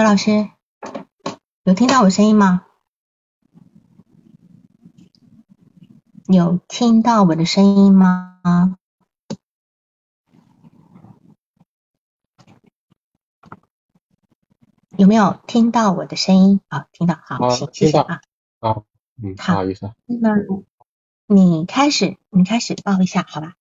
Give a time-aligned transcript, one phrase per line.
[0.00, 0.48] 何老师，
[1.62, 2.64] 有听到我声音吗？
[6.26, 8.78] 有听到我的声音吗？
[14.96, 16.60] 有没有听到我的声音？
[16.70, 18.22] 好，听到，好，啊行，谢谢啊。
[18.58, 18.86] 好，
[19.22, 20.30] 嗯，不好好意思啊，那
[21.26, 23.52] 你开始，你开始报一下，好吧？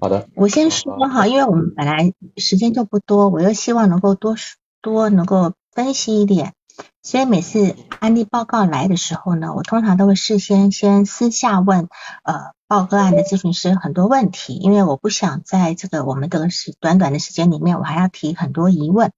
[0.00, 6.54] 好的，我先说哈，因为我们本来时间就不多，我又希望能够多说多能够分析一点，
[7.02, 11.88] 所以每次案例报告来的时候呢，我通常都会事先先私下问
[12.22, 19.12] 呃报个案的咨询师很多问题，因为我不想在这个我们这个时短短的时间里面，我还要提很多疑问，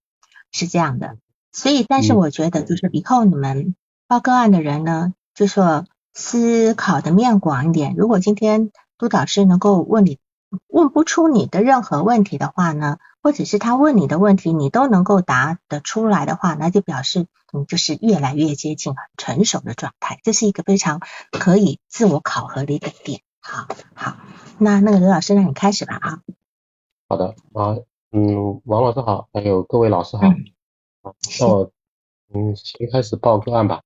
[0.53, 1.17] 是这样的。
[1.53, 3.75] 所以，但是嗯我觉得就是以后你们
[4.07, 7.95] 报个案的人呢，就说思考的面广一点。
[7.97, 10.19] 如果今天督导师能够问你
[10.67, 23.21] 问不出你的任何问题的话呢，或者是他问你的问题你都能够答得出来的话，那就表示你就是越来越接近很成熟的状态，这是一个非常可以自我考核的一个点。
[23.41, 24.17] 好，好，
[24.59, 26.21] 那那个刘老师，那你开始吧啊。
[27.09, 27.77] 好的啊，
[28.13, 30.45] 嗯，王老师好，还有各位老师好，嗯。
[31.03, 31.71] 啊，那我
[32.35, 33.81] 嗯先开始报个案吧，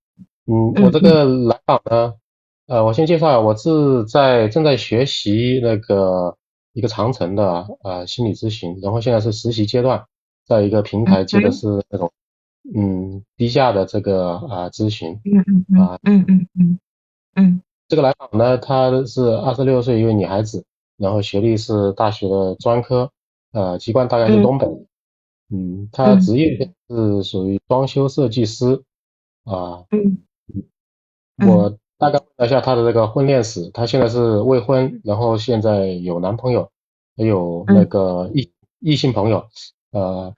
[0.46, 2.14] 嗯，嗯我这个来访呢，
[2.66, 6.36] 呃，我先介绍一下，我是在正在学习那个
[6.72, 10.04] 一个长程的呃心理咨询，然后现在是实习阶段，
[10.46, 12.12] 在一个平台接的嗯是那种
[12.74, 16.78] 嗯低价的这个啊、咨询，嗯嗯嗯啊嗯嗯嗯
[17.36, 17.62] 嗯。
[17.88, 20.64] 这个来访呢，她是二十六岁一位女孩子，
[20.96, 23.10] 然后学历是大学的专科，
[23.52, 24.42] 呃，籍贯大概是嗯。
[24.42, 24.66] 东北，
[25.50, 26.20] 嗯，她嗯。
[26.20, 28.82] 职业是属于装修设计师，
[29.44, 30.18] 啊，嗯。
[31.38, 31.48] 嗯。
[31.48, 36.68] 我大概问了一下她的这个婚恋史，她现在是未婚，然后现在有男朋友，
[37.16, 39.46] 还有那嗯个异异性朋友，
[39.92, 40.34] 呃，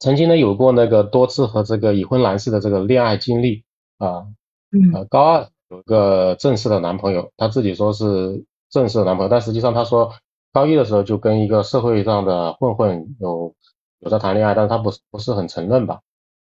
[0.00, 3.62] 曾经呢有过那个多次和这个已婚男士的这个恋爱经历，
[3.98, 4.26] 啊，
[4.72, 4.92] 嗯。
[4.92, 10.12] 呃，高二有个正式的男朋友，他自己说是正式的男朋友，但实际上他说
[10.52, 13.54] 高一的时候就跟一个社会上的混混有
[14.00, 16.00] 有在谈恋爱，但是他不是不是很承认吧？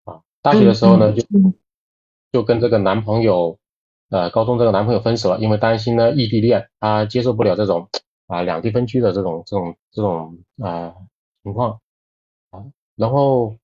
[0.06, 1.54] 啊，大学的时候呢，就嗯
[2.32, 3.58] 就跟这个男朋友，
[4.10, 7.88] 呃，高中这个男朋友分手了，因为担心呢异地恋，他接受不了这种
[8.28, 10.94] 啊两地分居的这种这种这种啊
[11.44, 11.80] 情况
[12.52, 12.64] 啊，
[12.96, 13.56] 然后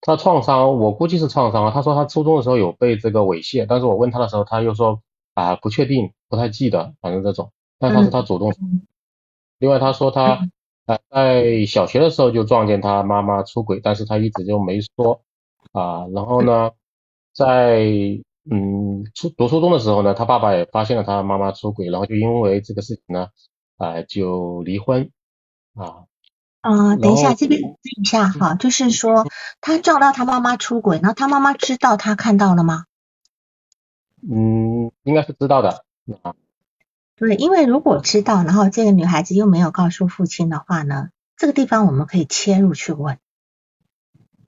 [0.00, 1.70] 他创伤，我估计是创伤啊。
[1.70, 5.00] 他说他初中的时候有被这个猥亵，但是我问他的时候，他又说
[5.34, 7.50] 啊不确定，不太记得，反正这种。
[7.78, 8.50] 但他是他主动。
[8.60, 8.86] 嗯
[9.58, 10.46] 另外他说他
[10.84, 15.22] 啊在小学的时候就撞见他妈妈出轨，但是他一直就没说
[15.72, 16.06] 啊。
[16.12, 16.72] 然后呢，
[17.32, 17.86] 在
[18.50, 23.28] 嗯初读初中的时候呢，他爸爸也发现了他妈妈出轨，然后就因为这个事情呢，
[23.76, 25.10] 啊就离婚
[25.74, 26.04] 啊。
[26.60, 29.26] 啊，等一下，后这边问一下哈，就是说
[29.60, 32.86] 他撞到他妈妈出轨，然后他妈妈知道他看到了吗？
[34.22, 35.84] 嗯，应该是知道的
[36.22, 36.34] 啊。
[37.16, 43.18] 对，因为如果知道，然后这个女孩子又没有告诉父亲的话呢，这个地方我们可以切入去问，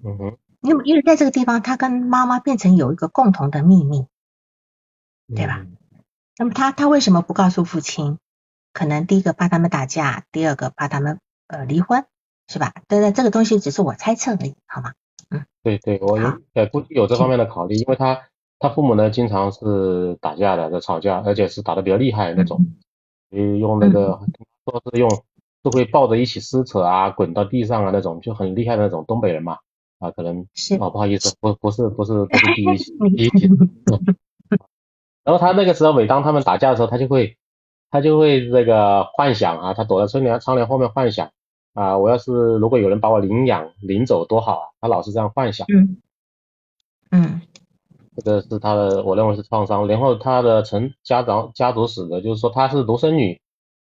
[0.03, 4.07] 嗯哼，因为因为在这个地方，他跟妈妈变成有一个共同的秘密，
[5.35, 5.77] 对吧嗯？
[6.37, 8.19] 那么他他为什么不告诉父亲？
[8.73, 12.05] 可能第一个怕他们打架，第二个怕他们呃离婚，
[12.49, 12.75] 是吧？
[12.89, 14.93] 对对，这个东西只是我猜测而已，好吗？
[15.31, 18.23] 嗯对对，我有呃估计有这方面的考虑，因为他
[18.59, 22.61] 他父母呢经常是打架的，在吵架，而且是打的比较厉害那种，
[23.31, 24.19] 所以用那个
[24.65, 25.09] 说是用
[25.63, 29.59] 都会抱着一起撕扯啊，滚到地上啊那种，就很厉害的那种东北人嘛
[29.99, 32.77] 啊，可能是哦不好意思，不不是不是不是第一
[33.17, 33.57] 第一起，你
[35.25, 37.37] 然后他那个时候每当他们打架的时候，他就会
[37.91, 41.31] 他就会这个幻想啊，他躲在窗帘窗帘后面幻想
[41.75, 45.67] 啊，我要是如果有人把我领养领走多好啊，他老是这样幻想。
[45.75, 45.97] 嗯
[47.11, 47.41] 嗯
[48.17, 49.87] 这个是他的，我认为是创伤。
[49.87, 53.41] 然后他的成家长家族史的，就是说他是独生女，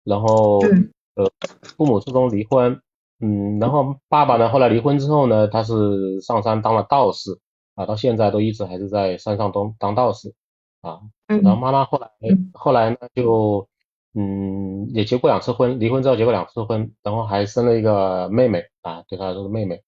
[0.04, 1.32] 然后嗯呃
[1.78, 2.80] 父母初中离婚，
[3.20, 7.40] 嗯，然后爸爸呢后来离婚之后呢，他是上山当了道士
[7.76, 10.34] 啊，到现在都一直还是在山上当当道士
[10.82, 11.02] 啊。
[11.28, 11.52] 然后。
[11.52, 12.50] 嗯妈妈后来嗯。
[12.54, 13.68] 后来呢就
[14.16, 19.84] 嗯也结过两次婚，离婚之后结过两次婚，然后还生了一个妹妹啊，对他来说是妹妹，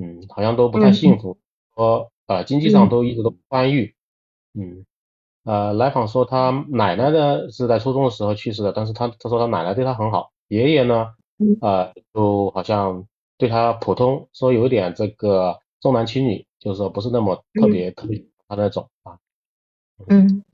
[0.00, 1.38] 嗯，好像都不太幸福，
[1.74, 3.96] 说呃经济上都一直都不宽裕，
[4.54, 4.84] 嗯，
[5.44, 11.56] 呃来访说他奶奶呢是在初中的时候去世的，但是他他说他奶奶对他很好，爷爷呢嗯。
[11.60, 13.06] 呃就好像
[13.38, 19.18] 对他普通，说有一点这个重男轻女，就是说不是那么特别特别他那种啊。
[20.08, 20.44] 嗯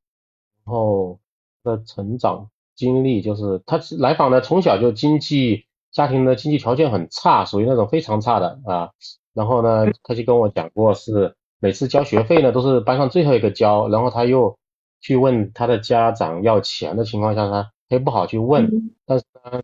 [0.64, 1.19] 然后
[1.64, 8.90] 的成长经历就是他来访呢，从小就经济家庭的经济条件很差，属于那种非常差的啊。
[9.34, 14.56] 然后呢，他就跟我讲过是每次交学费呢都是班上最后一个交，然后他又
[15.00, 18.70] 去问他的家长要钱的情况下，他他又不好去问，
[19.06, 19.62] 但是呢，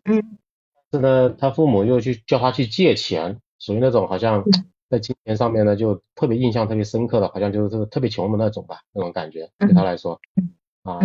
[0.91, 4.43] 是呢，他父母又去叫他去借钱，属于那种好像
[4.89, 10.19] 在金钱上面呢就特别印象特别深刻的，好像就是特别穷的那种吧，那种感觉对他来说，
[10.83, 10.99] 啊，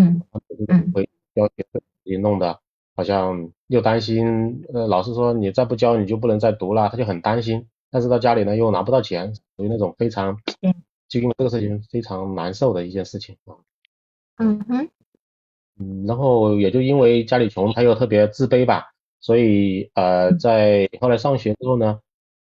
[0.95, 2.61] 会要求自己弄的。
[2.97, 7.67] 好像又担心，呃，老师说你再不交你就不能再读了，他就很担心。
[7.91, 10.39] 但是到家里呢又拿不到钱，属于那种非常，
[11.09, 13.59] 就因为这个事情非常难受的一件事情啊。
[14.37, 14.89] 嗯哼。
[15.77, 18.94] 嗯，然后也就因为家里穷，他又特别自卑吧，
[19.25, 21.99] 所以呃，在后来上学之后呢，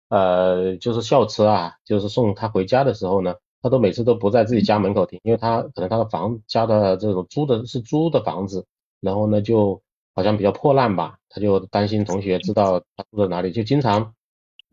[0.09, 8.65] 呃，就是校车啊，就是送他回家的时候呢，他都每次都不在自己家门口停，因为他可能他的房家的这种租的是租的房子，
[9.01, 9.83] 然后呢就。
[10.13, 14.13] 好像比较破烂吧，他就担心同学知道他住在哪里，就经常，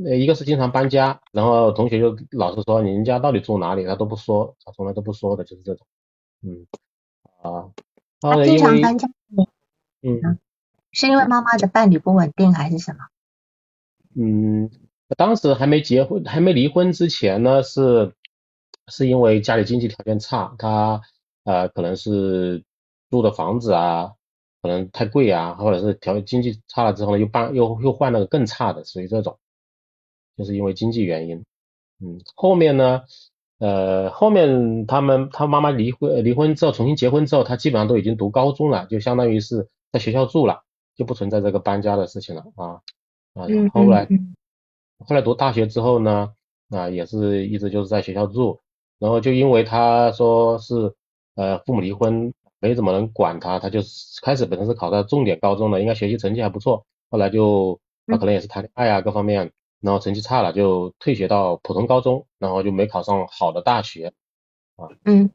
[0.04, 5.88] 呃，一个是经常搬家，然后同学就老是说你们家到底住哪里，他都不说，他从来都不说的，就是这种，
[6.42, 6.66] 嗯，
[7.44, 7.70] 啊，
[8.20, 9.08] 他经常搬家，
[10.02, 10.40] 嗯，
[10.98, 12.98] 是因为妈妈的伴侣不稳定还是什么？
[14.20, 14.72] 嗯，
[15.16, 18.16] 当时还没结婚，还没离婚之前呢，是
[18.88, 21.02] 是因为家里经济条件差，他
[21.44, 22.64] 呃可能是
[23.12, 24.14] 住的房子啊。
[24.60, 29.38] 可能太贵啊，或者是条经济差了之后呢，又搬又又换了个更差的，属于这种，
[30.36, 31.46] 就是因为经济原因。
[32.02, 33.04] 嗯，后面呢，
[33.60, 40.64] 呃，后面他们他妈妈离婚离婚之后重新结婚之后，他基本上都已经读高中了，就相当于是在学校住了，
[40.98, 42.82] 就不存在这个搬家的事情了啊
[43.34, 43.48] 啊。
[43.74, 44.06] 后来
[45.06, 46.34] 后来读大学之后呢，
[46.70, 48.60] 啊也是一直就是在学校住，
[49.00, 50.94] 然后就因为他说是
[51.36, 52.34] 呃父母离婚。
[52.60, 53.80] 没怎么能管他，他就
[54.24, 64.12] 开始本身是考到重点高中的，应该学习成绩还不错，后来就他可能也是谈恋爱啊各方面，然后成绩差了就退学到普通高中，然后就没考上好的大学
[64.76, 64.90] 啊。
[65.06, 65.30] 嗯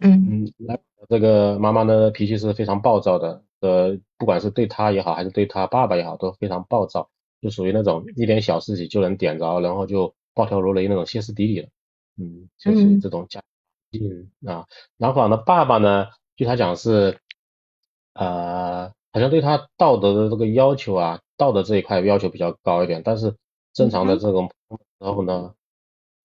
[0.00, 0.78] 嗯嗯，来
[1.08, 7.10] 这个妈妈呢脾气是非常暴躁的，呃，不管是对他也好，还是对他爸爸也好，都非常暴躁，
[7.42, 11.68] 就属于那种一点小事情就能点着，然后就暴跳如雷那种歇斯底里的，
[12.18, 13.42] 嗯，就是这种家
[13.90, 14.66] 境啊。
[14.96, 16.08] 男方的爸爸呢？
[16.36, 17.18] 据他讲是，
[18.12, 23.34] 呃，好像对他道德的这个要求啊，道德这一块要求比较高一点，但是
[23.72, 24.50] 正常的这种
[24.98, 25.54] 然后呢，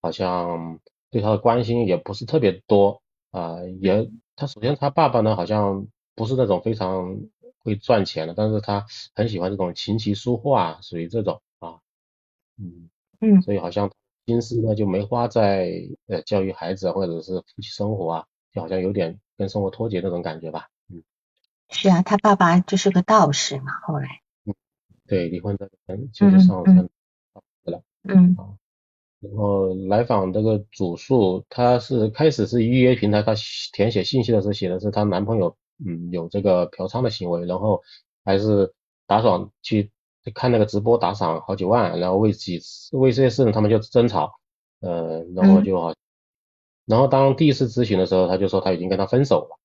[0.01, 0.79] 好像
[1.09, 3.01] 对他的关心也不是特别多
[3.31, 5.88] 啊，也他首先他爸爸呢好像
[6.21, 7.19] 不是那种非常
[7.63, 8.85] 会赚钱的，但是他
[9.15, 11.79] 很喜欢这种琴棋书画，属于这种啊，
[12.59, 12.89] 嗯
[13.19, 13.91] 嗯，所以好像
[14.27, 15.71] 心思呢就没花在
[16.06, 19.19] 呃教育孩子或者是夫妻生活啊，就好像有点。
[19.38, 21.01] 跟生活脱节那种感觉吧，嗯，
[21.68, 24.53] 是啊，他爸爸就是个道士嘛，后来，嗯，
[25.07, 26.88] 对，离婚的人就是上山
[27.63, 28.35] 了，嗯，
[29.19, 33.33] 然后来访这个主诉，他是开始是预约平台，他
[33.74, 37.81] 填写信息的时候写的是她男朋友，嗯，有这个嫖娼的行为，然后
[38.23, 38.73] 还是
[39.07, 39.91] 打赏去
[40.33, 44.31] 看那个直播打赏好几万，然后为几次为这些事呢，他们就争吵，
[44.81, 45.93] 呃，然后就好。
[46.85, 49.59] 然后当第一次咨询的时候，他就说他已经跟他分手了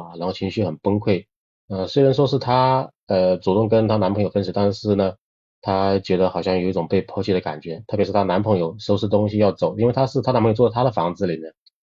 [0.00, 1.26] 啊，然后情绪很崩溃。
[1.68, 5.14] 呃，虽然说是他呃主动跟她男朋友分手，但是呢，
[5.60, 7.82] 她觉得好像有一种被抛弃的感觉。
[7.88, 11.52] 特别是她男朋友收拾东西要走，因为她是她男朋友住在她的房子里面，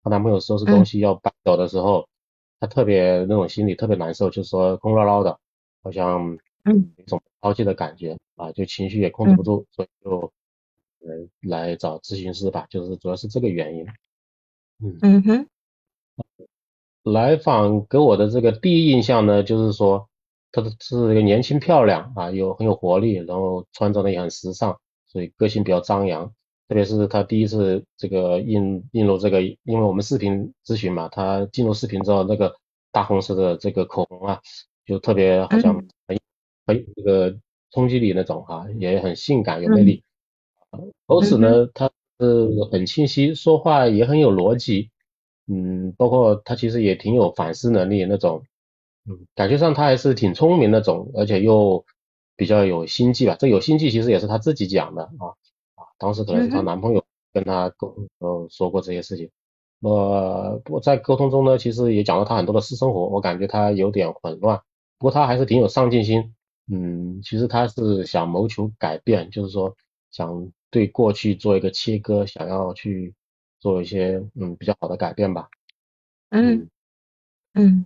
[0.03, 2.07] 她男朋友收拾东西要搬走的时候，
[2.59, 5.39] 她特别那种心里特别难受，就是说空落落的，
[5.83, 10.31] 好像嗯一种抛弃的感觉啊，就情绪也控制不住，所以就
[10.99, 13.87] 呃来找咨询师吧，就是主要是这个原因。
[15.01, 15.47] 嗯哼，
[17.03, 20.09] 来访给我的这个第一印象呢，就是说，
[20.51, 26.33] 她是一个年轻漂亮啊，有很有活力，然后穿着呢也很时尚，所以个性比较张扬。
[26.67, 32.55] 特别是他第一次这个印印入这个，因为我们视频咨询嘛，他进入视频之后，那个
[32.91, 34.41] 大红色的这个口红啊，
[34.85, 35.73] 就特别好像
[36.07, 36.19] 很
[36.65, 37.37] 很有这个
[37.71, 40.03] 冲击力那种哈，也很性感有魅力。
[41.05, 41.91] 口齿呢，他。
[42.19, 44.89] 是很清晰，说话也很有逻辑，
[45.45, 48.43] 嗯，包括他其实也挺有反思能力那种，
[49.07, 51.85] 嗯，感觉上他还是挺聪明那种，而且又
[52.35, 53.35] 比较有心计吧。
[53.39, 55.33] 这有心计其实也是他自己讲的啊啊，
[55.97, 59.29] 当时可能是她男朋友跟她沟通说过这些事情。
[59.81, 64.57] 我我在沟通中呢，其实也讲了她很多的私生活，我感觉她有点混乱，
[64.97, 66.33] 不过她还是挺有上进心，
[66.71, 69.75] 嗯，其实她是想谋求改变，就是说
[70.11, 70.51] 想。
[70.69, 73.15] 对过去做一个切割，想要去
[73.57, 75.47] 做一些嗯比较好的改变吧。
[76.29, 76.69] 嗯
[77.53, 77.85] 嗯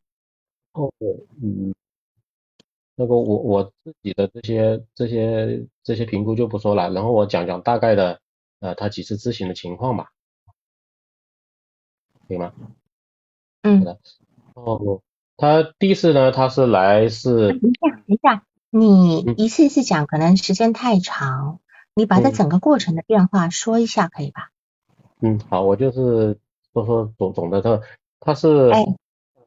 [0.74, 0.92] 哦
[1.40, 1.72] 嗯，
[3.02, 8.22] 那个我我自己的这些这些这些评估就不说了，然后我讲讲大概的
[8.60, 10.12] 呃他几次咨询的情况吧，
[12.28, 12.54] 可以吗？
[13.64, 13.80] 嗯。
[13.80, 14.00] 好的。
[14.54, 15.02] 哦，
[15.36, 17.48] 他第一次呢，他是来是。
[17.48, 21.60] 等一下，等一下，你一次一次讲可能时间太长，
[21.96, 24.52] 你把这整个过程的变化说一下可以吧？
[25.22, 26.38] 嗯，好，我就是
[26.72, 27.82] 说说总总的他
[28.20, 28.70] 他是。
[28.70, 28.86] 哎。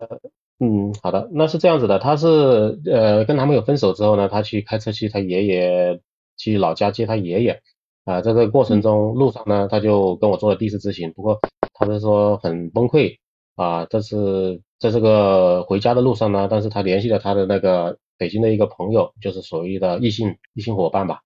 [0.01, 0.19] 呃。
[0.65, 6.01] 嗯，好的，那是这样子的，他是呃跟男朋友分手之后呢，他去开车去他爷爷
[6.39, 7.61] 去老家接他爷爷。
[8.05, 11.39] 啊，在这个过程中路上呢，他就跟我做了第一次咨询，不过
[11.75, 13.19] 他是说很崩溃。
[13.57, 21.21] 啊，这是在这个回家的路上呢，但是他联系了他的那个北京的一个朋友，就是所谓的异性异性伙伴吧。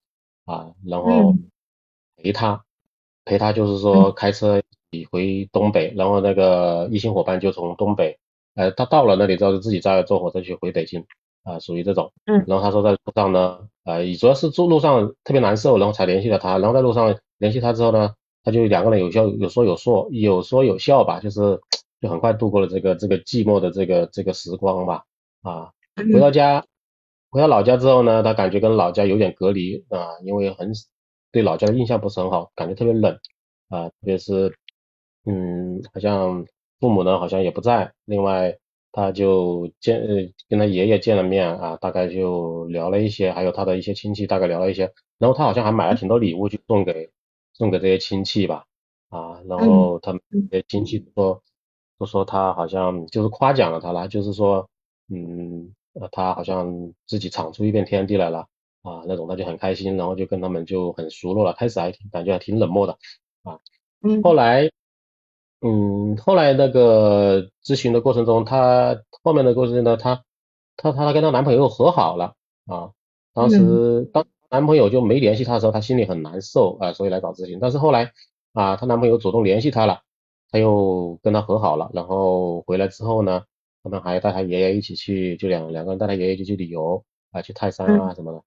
[0.47, 1.35] 啊，然后
[2.17, 2.65] 陪她
[3.25, 4.61] 陪他就是说开车
[5.11, 8.19] 回东北，然后那个异性伙伴就从东北。
[8.59, 11.05] 呃，他到了那里之后，就自己再坐火车去回北京，
[11.45, 12.13] 啊，属于这种。
[12.27, 12.43] 嗯。
[12.49, 16.59] 然后他说在路上呢，呃，主要是住路上特别难受，然后才联系了他。
[16.59, 18.13] 然后在路上联系他之后呢，
[18.43, 21.61] 他就两个人有笑有说有说有说有笑吧，就是
[22.01, 25.05] 就很快度过了这个这个寂寞的这个这个时光吧。
[25.43, 25.71] 啊，
[26.13, 26.65] 回到家，
[27.31, 30.73] 回到老家之后呢，他感觉跟老家有点隔离啊，因为很
[31.31, 33.17] 对老家的印象不是很好，感觉特别冷
[33.69, 34.53] 啊，特别是
[35.27, 36.45] 嗯，好像。
[36.81, 38.57] 父母呢好像也不在，另外
[38.93, 40.17] 他就见呃
[40.49, 47.11] 跟他爷爷见了面啊，大概就聊了一些，还有他的一些亲戚大概聊了一些，然后他好像还买了挺多礼物去送给
[47.53, 48.65] 送给这些亲戚吧，
[49.11, 50.21] 啊，然后他们
[50.51, 51.43] 这些亲戚说
[51.99, 54.69] 都说他好像就是夸奖了他了，就是说
[55.09, 58.47] 嗯呃他好像自己闯出一片天地来了
[58.83, 62.93] 啊那种，他就很开心，然后就跟他们就很熟络了，开始还挺感觉还挺冷漠的
[63.43, 63.59] 啊，
[64.03, 64.71] 嗯，后来。
[65.61, 70.23] 嗯，后来那个咨询的过程中，她后面的过程中呢，她
[70.77, 72.35] 她她跟她男朋友和好了
[72.67, 72.93] 啊。
[73.35, 77.59] 当时当男朋友就没联系她的时候，她心里很难受啊，所以来找咨询。
[77.61, 78.13] 但是后来
[78.53, 80.01] 啊，她男朋友主动联系她了，
[80.53, 81.91] 她又跟她和好了。
[81.93, 83.43] 然后回来之后呢，
[83.83, 88.43] 他们还带她爷爷一起去，就两两个人带她爷爷就去旅游啊，去泰山啊什么的。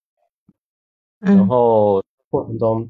[1.20, 2.89] 然后过程中。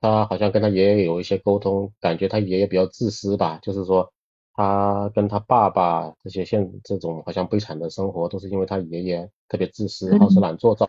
[0.00, 4.12] 他好像跟他爷爷有一些沟通，感觉他爷爷比较自私吧，就是说
[4.54, 10.88] 他跟他爸爸这些现这种好像悲惨的生活，都是因为他爷爷特别自私、好吃懒做造，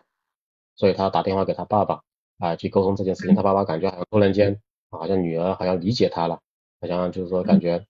[0.76, 2.00] 所以他打电话给他爸爸
[2.38, 6.40] 啊去沟通这件事情，他爸爸感觉好像突然间好像女儿好像理解他了，
[6.80, 7.84] 好像就是说感觉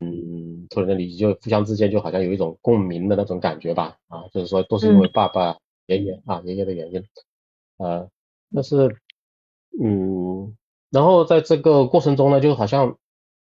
[0.00, 7.04] 嗯突然间理就互相之间就好像有一种共鸣的那种感觉吧啊，就是说都是因为爸爸爷爷啊爷爷的原因，
[7.76, 8.08] 呃
[8.54, 8.96] 但是。
[9.82, 10.56] 嗯，
[10.90, 12.96] 然后在这个过程中呢，就好像，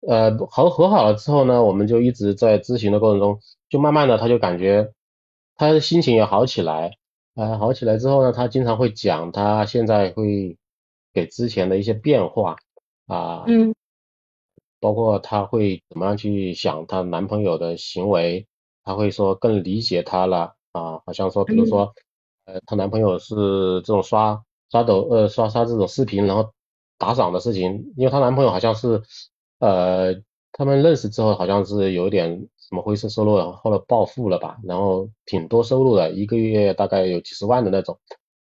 [0.06, 3.38] 呃，和和好了之后呢，我们就一直在咨询的过程中，
[3.68, 4.92] 就慢慢的他就感觉
[5.56, 6.92] 他的心情也好起来，
[7.34, 10.56] 啊，好起来之后呢，他经常会讲他现在会
[11.12, 12.56] 给之前的一些变化，
[13.06, 13.74] 啊，嗯，
[14.80, 18.46] 包括他会怎么样去想她男朋友的行为，
[18.82, 21.92] 他会说更理解他了，啊，好像说比如说，
[22.46, 23.34] 呃，她男朋友是
[23.82, 24.42] 这种刷。
[24.74, 26.52] 刷抖呃刷刷这种视频，然后
[26.98, 29.00] 打赏的事情，因为她男朋友好像是
[29.60, 30.12] 呃
[30.50, 37.96] 他们认识之后好像是有一点什么灰色收入，然后来暴富了吧，然后挺多收入的，一个月大概有几十万的那种，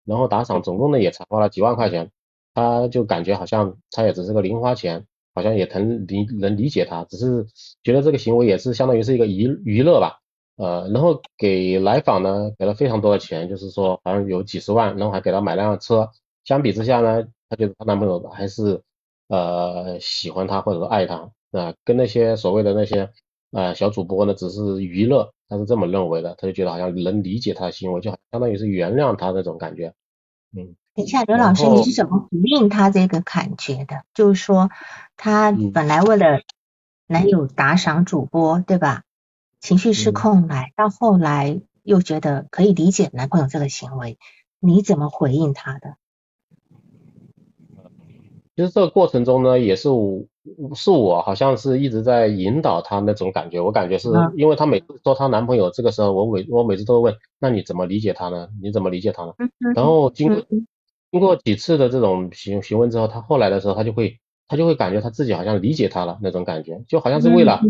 [0.05, 2.11] 然后打赏总共呢也才花了几万块钱，
[2.53, 7.47] 他就感觉好像他也只是个零花钱，好像也能理能理解他，只是
[7.81, 10.19] 觉得这个行为也是相当于是一个娱娱乐吧。
[10.59, 16.09] 呃，然后给来访呢给了非常多的钱，就是说好像有几十万，然后还给他买辆车。
[16.43, 18.81] 相比之下呢，她觉得她男朋友还是
[19.29, 23.09] 呃喜欢她或者说爱她啊，跟那些所谓的那些
[23.51, 29.93] 呃小主播呢只是娱乐，她是这么认为的，她就觉得好像能理解她的行为，就相当于是原谅她那种感觉。
[30.57, 34.03] 嗯，等一下，刘老师，你是怎么回应她这个感觉的？
[34.13, 34.69] 就是说，
[35.15, 36.41] 她本来为了
[37.07, 39.03] 男友打赏主播，对吧？
[39.59, 44.17] 情绪失控来，到后来又觉得可以理解男朋友这个行为，
[44.59, 45.95] 你怎么回应他的？
[48.55, 50.25] 其实这个过程中呢，也是我
[50.75, 58.49] 是我好像是一直在引导他那种感觉，我感觉是因为她每次说她男朋友这个时候，我每我每次都会问，那你怎么理解他呢？
[58.61, 59.33] 你怎么理解他呢？
[59.75, 60.45] 然后经过
[61.11, 67.61] 经过几次的这种询询问之后，她后来的时候，她就会她就会感觉她自己好像理解他了那种感觉，就好像是为了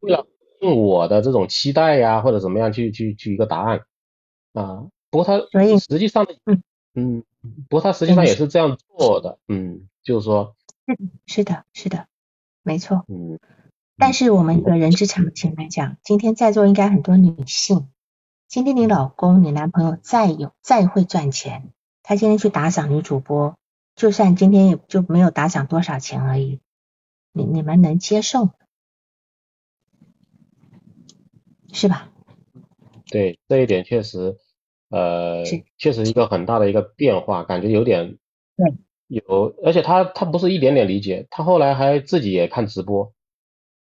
[0.00, 0.26] 为了。
[0.60, 3.80] 用我的这种期待呀，或者怎么样去去去一个答案
[4.52, 4.86] 啊？
[5.10, 5.38] 不过他
[5.78, 6.62] 实际上，嗯
[6.94, 7.24] 嗯，
[7.68, 10.54] 不过他实际上也是这样做的，嗯，就是说，
[11.26, 12.06] 是的，是的，
[12.62, 13.38] 没错，嗯。
[14.00, 17.88] 但是我们的人之常情来讲，今天在座应该很多女性，
[18.46, 21.72] 今天你老公、你男朋友再有再会赚钱，
[22.04, 23.56] 他今天去打赏女主播，
[23.96, 26.60] 就算今天也就没有打赏多少钱而已，
[27.32, 28.50] 你你们能接受
[31.72, 32.08] 是吧？
[33.10, 34.36] 对，这一点确实，
[34.90, 35.44] 呃，
[35.78, 38.18] 确实一个很大的一个变化，感觉有点，
[38.56, 38.74] 对，
[39.08, 43.12] 有，而且他他不是一点点理解，他后来还自己也看直播，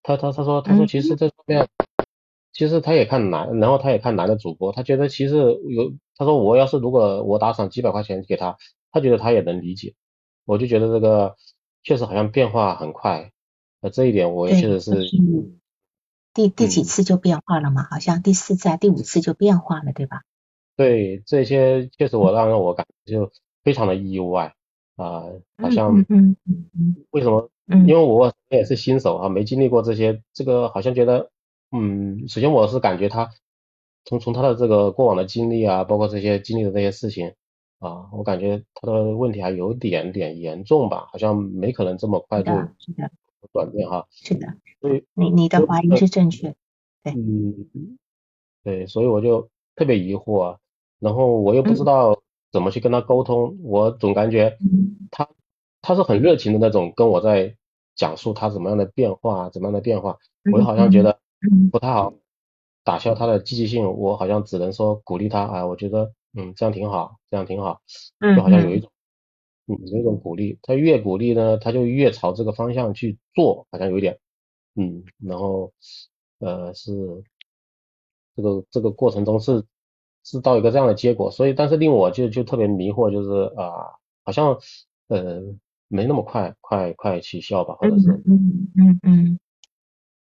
[0.03, 1.69] 他他他说他说其实这方面，
[2.53, 8.57] 其实他也看男，然后他也看男的主播，他觉得其实有，他说我要是如果我打赏几百块钱给他，
[8.91, 9.95] 他觉得他也能理解，
[10.45, 11.37] 我就觉得这个
[11.85, 13.31] 确实好像变化很快，
[13.81, 15.09] 那这一点我也确实是。
[16.35, 17.87] 第第几次就变化了嘛？
[17.91, 20.23] 好像第四次、第五次就变化了，对吧？
[20.77, 23.31] 对，这些确实我让让我感觉就
[23.63, 24.55] 非常的意外
[24.97, 25.25] 啊，
[25.59, 26.37] 好像嗯嗯
[26.75, 27.49] 嗯为什么？
[27.87, 31.31] 因为我也是新手啊，没经历过这些，这个好像觉得
[31.71, 33.31] 嗯，首先我是感觉他
[34.05, 37.35] 从从他的这个过往的经历啊，包括这些经历的这些事情
[37.79, 42.51] 啊，我感觉他的问题还有点点严重吧，好像没可能这么快就。
[43.53, 44.47] 转变哈，是的，
[44.81, 46.55] 所以你你的怀疑是正确，
[47.03, 47.99] 对，嗯，
[48.65, 50.57] 对，所以我就特别疑惑，
[50.99, 54.57] 然后我又不知道怎么去跟他沟通，我总感觉
[55.11, 55.29] 他
[55.81, 57.57] 他是很热情的那种，跟我在
[57.95, 60.19] 讲述他怎么样的变化，怎么样的变化，
[60.53, 61.19] 我又好像觉得
[61.71, 62.15] 不太好，
[62.85, 67.81] 打消他的积极性，我好像只能说鼓励他啊，我觉得嗯这样挺好，这样挺好，
[68.37, 68.79] 就好像有一。
[68.81, 68.92] 种。
[69.73, 74.19] 嗯，有一种鼓励，他越鼓励呢，他就越朝这个方向去做，好像有点，
[74.75, 75.73] 嗯，然后，
[76.41, 76.93] 呃，是
[78.37, 79.65] 这个这个过程中是
[80.25, 83.73] 是到一个这样的结果，所以，但是令我就就特别迷惑，就是啊，
[84.25, 84.59] 好像
[85.09, 85.41] 呃
[85.89, 89.39] 没那么快快快起效吧，或者是，嗯嗯嗯，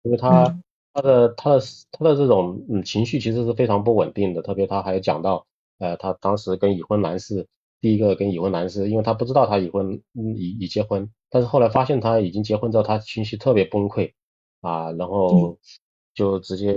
[0.04, 0.56] 因为他
[0.94, 5.46] 他的他的他的这种嗯情绪其实是非常不稳定的，特别他还讲到，
[5.80, 7.48] 呃，他当时跟已婚男士。
[7.82, 14.14] 第一个跟已婚男士，因为他不知道他已婚，已已结婚，但是后来发现他已经结婚之后，他情绪特别崩溃
[14.62, 15.58] 啊，然后
[16.14, 16.76] 就直接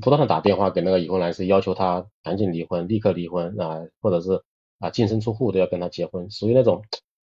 [0.00, 4.40] 不断的打电话给那个已婚男士，要求他赶紧离婚，立刻离婚啊，或者是
[4.78, 6.82] 啊净身出户都要跟他结婚，属于那种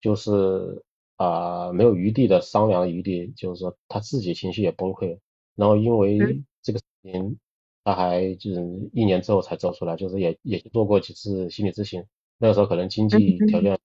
[0.01, 0.85] 就是
[1.17, 5.19] 啊没有余地的商量余地，就是说他自己情绪也崩溃，
[5.57, 6.19] 然后因为
[6.63, 7.37] 这个事情，
[7.83, 8.61] 他还就是
[8.93, 12.05] 一年之后才走出来，就是也也做过几次心理咨询。
[12.43, 13.79] 那个时候可能经济条件，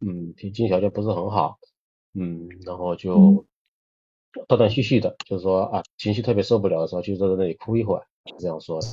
[0.00, 1.58] 嗯，经济条件不是很好，
[2.12, 3.46] 嗯，然后就
[4.46, 8.86] 断断续续的，就是说啊，情绪特别受不了的时候，就坐在那里哭一会儿，是这样说的。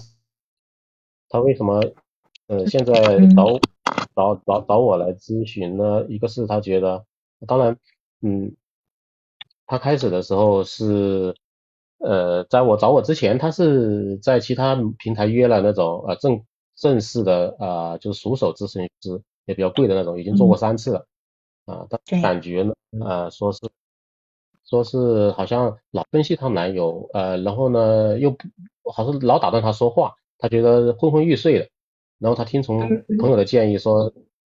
[1.27, 1.83] 他为什么，
[2.47, 2.93] 呃，现在
[3.35, 3.59] 找
[4.15, 6.05] 找找找我来咨询呢？
[6.07, 7.05] 一个是他觉得，
[7.45, 7.77] 当然，
[8.21, 8.55] 嗯，
[9.65, 11.35] 他开始的时候是，
[11.97, 16.41] 呃，在我找我之前，他是在其他平台约了那种呃正。
[16.75, 21.05] 正式的啊，就是熟手咨询师也比较贵的那种，已经做过三次了
[21.65, 21.85] 啊。
[21.89, 22.73] 但感觉呢，
[23.05, 23.59] 呃，说是
[24.65, 31.69] 说是好像老分析她男友，呃，然后呢又不好像老打断他说话，他觉得昏昏欲睡的。
[32.19, 32.79] 然后他听从
[33.19, 34.11] 朋友的建议说，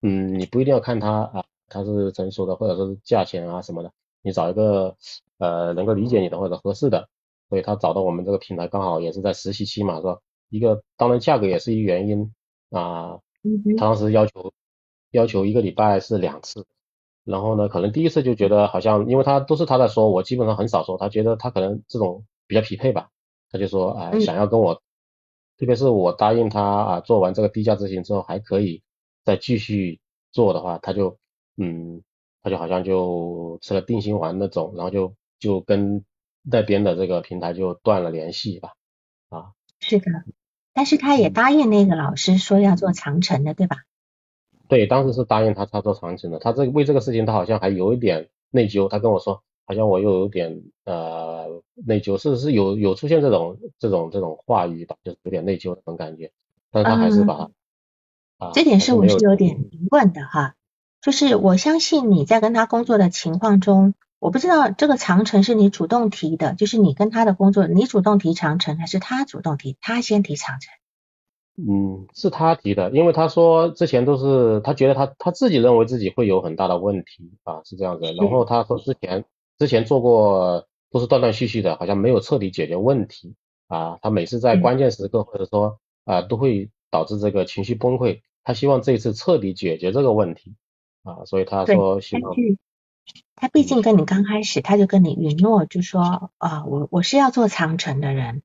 [0.03, 3.90] 嗯，你不一定要看他啊，他是成熟的，或者说是价钱啊什么的，
[4.22, 4.94] 你找一个
[5.38, 7.09] 呃能够理解你的或者合适的。
[7.48, 10.18] 所以他找到我们这个平台，刚好也是在实习期嘛，是吧？
[10.55, 12.33] 一个当然价格也是一原因
[12.71, 13.19] 啊，
[13.77, 14.53] 他当时要求
[15.11, 16.64] 要求一个礼拜是两次，
[17.25, 23.11] 然后呢，可能第一次就觉得好像，因为他都是他在说，我基本上很少说，他觉得他可能这种比较匹配吧，
[23.51, 24.81] 他就说啊，想要跟我，
[25.59, 28.81] 特别是我答应他啊，做完这个低价咨询之后还可以
[29.25, 29.99] 再继续
[30.31, 31.19] 做的话，他就
[31.57, 32.01] 嗯，
[32.43, 36.05] 他就好像就吃了定心丸那种，然后就就跟
[36.43, 38.75] 那边的这个平台就断了联系吧，
[39.31, 40.05] 啊，是的。
[40.74, 43.84] 但是他也答应那个老师说要做长城的，对吧？
[44.66, 46.40] 对，当时是答应他他做长城的。
[46.40, 48.88] 他这为这个事情，他好像还有一点内疚。
[48.88, 56.32] 他跟我说，好像我又有点呃内疚，是是有有出现这种这种这种话语吧，就是有点内疚那种感觉。
[56.70, 57.50] 但是他还是把
[58.38, 60.56] 啊，这点是我是有点疑问的哈。
[61.00, 63.94] 就是我相信你在跟他工作的情况中。
[64.24, 69.76] 我不知道这个长城是你主动提的，就是你跟他的工作，你主动提长城，还是他主动提？
[69.82, 70.72] 他先提长城？
[71.58, 78.10] 嗯，是他提的，因为他说之前都是他觉得他他自己认为自己会有很大的问题啊，是这样子。
[78.14, 79.26] 然后他说之前
[79.58, 83.34] 之前做过都是断断续续的，好像没有彻底解决问题
[83.68, 83.98] 啊。
[84.00, 88.22] 他每次在关键时刻或者说啊都会导致这个情绪崩溃。
[88.42, 90.54] 他希望这一次彻底解决这个问题
[91.02, 92.34] 啊，所以他说希望。
[93.37, 98.43] 他毕竟跟你刚开始，他就跟你允诺，就说啊，我我是要做长城的人。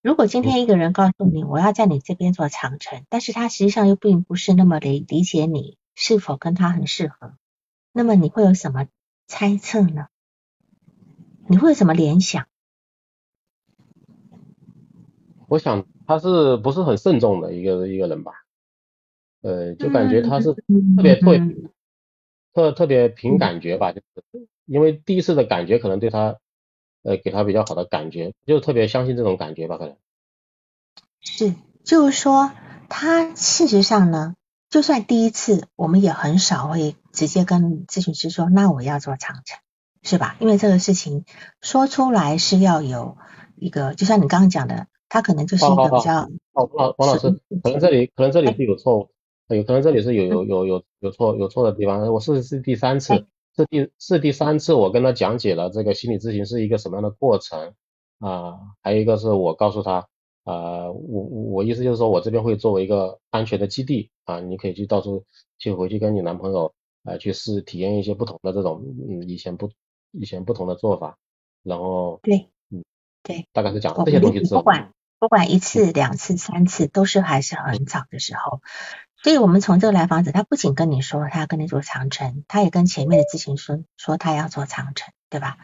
[0.00, 7.34] 如果今天一个人告诉你我要在你这边做长城，但是他实际上又并不是那么理理解你是否跟他很适合，
[7.92, 8.88] 那么你会有什么
[9.28, 10.08] 猜测呢？
[11.46, 12.46] 你会有什么联想？
[15.46, 18.32] 我想他是不是很慎重的一个一个人吧？
[19.42, 21.38] 呃，就感觉他是特别对
[22.52, 26.38] 特特别凭感觉吧，就是因为第一次的感觉可能对他
[27.02, 29.96] 呃给他比较好的感觉，就特别相信这种感觉吧，可能
[31.20, 32.52] 是，就是说
[32.88, 34.34] 他事实上呢，
[34.70, 39.58] 就算第一次，我们也很少会直接跟咨询师说，那我要做长城，
[40.02, 40.36] 是吧？
[40.40, 41.24] 因为这个事情
[41.60, 43.16] 说出来是要有
[43.56, 44.86] 一个，就像你刚刚讲的。
[45.14, 49.10] 他可能就是一个比较哦，王王老师，可能这里可能这里是有错误，
[49.54, 52.00] 有可能这里是有有有有有错有错的地方。
[52.12, 57.74] 我是是第三次，是第是第三次，我跟他讲解了这个心理咨询是一个什么样的过程
[58.18, 60.06] 啊，还有一个是我告诉他
[60.44, 65.24] 啊，我我意思就是说我这边会作为一个安全的基地啊，你可以去到处
[65.58, 66.72] 去回去跟你男朋友
[67.04, 69.70] 啊去试体验一些不同的这种嗯以前不
[70.12, 71.18] 以前不同的做法，
[71.62, 72.84] 然后对嗯
[73.22, 74.62] 对，大概是讲这些东西之后。
[75.18, 78.60] 不管一次、两次、三次，都是还是很早的时候。
[79.22, 85.58] 所以，我们从这个来访者，他不仅跟你说他要跟你做长城，他也跟前面的咨询师说他要做长城，对吧？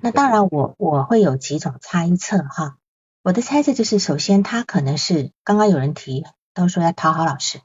[0.00, 2.76] 那当然，我我会有几种猜测哈。
[3.22, 7.60] 我的猜测就是，首先他可能是刚刚有人提，都说要讨好老师，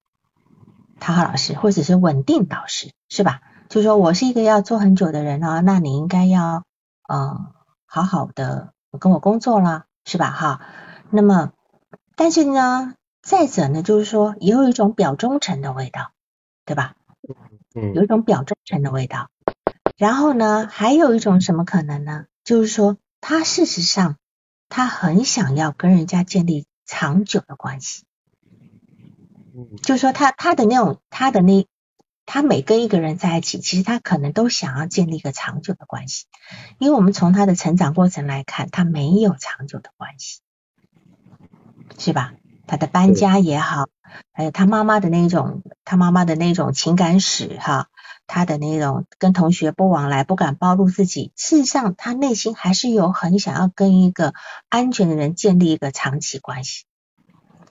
[0.99, 3.41] 讨好老师，或者是稳定导师，是吧？
[3.69, 6.63] 就说我是一个要做很久的人啊，那你应该要
[7.07, 7.47] 嗯
[7.85, 10.31] 好好的跟我工作啦，是吧？
[10.31, 10.61] 哈。
[11.09, 11.51] 那么，
[12.15, 12.95] 但是呢，
[13.27, 16.13] 再者呢，就是说，也有一种表忠诚的味道，
[16.63, 16.95] 对吧？
[17.75, 19.29] 嗯，有一种表忠诚的味道。
[19.97, 22.27] 然后呢，还有一种什么可能呢？
[22.45, 24.15] 就是说，他事实上
[24.69, 28.05] 他很想要跟人家建立长久的关系。
[29.53, 31.67] 嗯，就是说，他他的那种他的那
[32.25, 36.27] 他每跟一个人在一起，其实他可能都想要建立一个长久的关系。
[36.79, 40.39] 因为我们从他的成长过程来看，他没有长久的关系。
[41.99, 42.33] 是吧？
[42.67, 43.87] 他的搬家也好，
[44.33, 47.87] 还有他妈妈的那种，他妈妈的那种情感史哈，
[48.27, 51.31] 他的那种跟同学不往来，不敢暴露自己。
[51.35, 54.33] 事实上，他内心还是有很想要跟一个
[54.69, 56.85] 安全的人建立一个长期关系，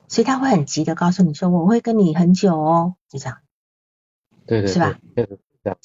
[0.08, 3.38] 所以他会很急的告诉你说：“我会跟你很久哦。”就这样。
[4.46, 4.98] 对对，是吧？
[5.14, 5.22] 这
[5.62, 5.76] 样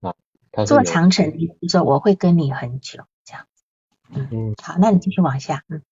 [0.00, 3.46] 啊，做长城，你说我会跟你很久，这样。
[4.08, 5.82] 嗯，好，那你继续往下，嗯。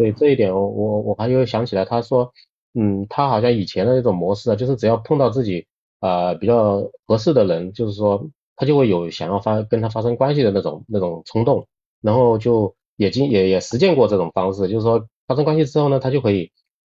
[0.00, 2.32] 对这一点，我我我还又想起来，他说，
[2.72, 5.66] 嗯，他好像以前的那种模式啊，就是只要碰到自己
[5.98, 11.66] 啊比较合适的人，就是说他就会有想要发跟他发生关系的那种那种冲动，
[12.00, 16.50] 然后就也经也也实践过这种方式，就是说发生关系之后呢，他就可以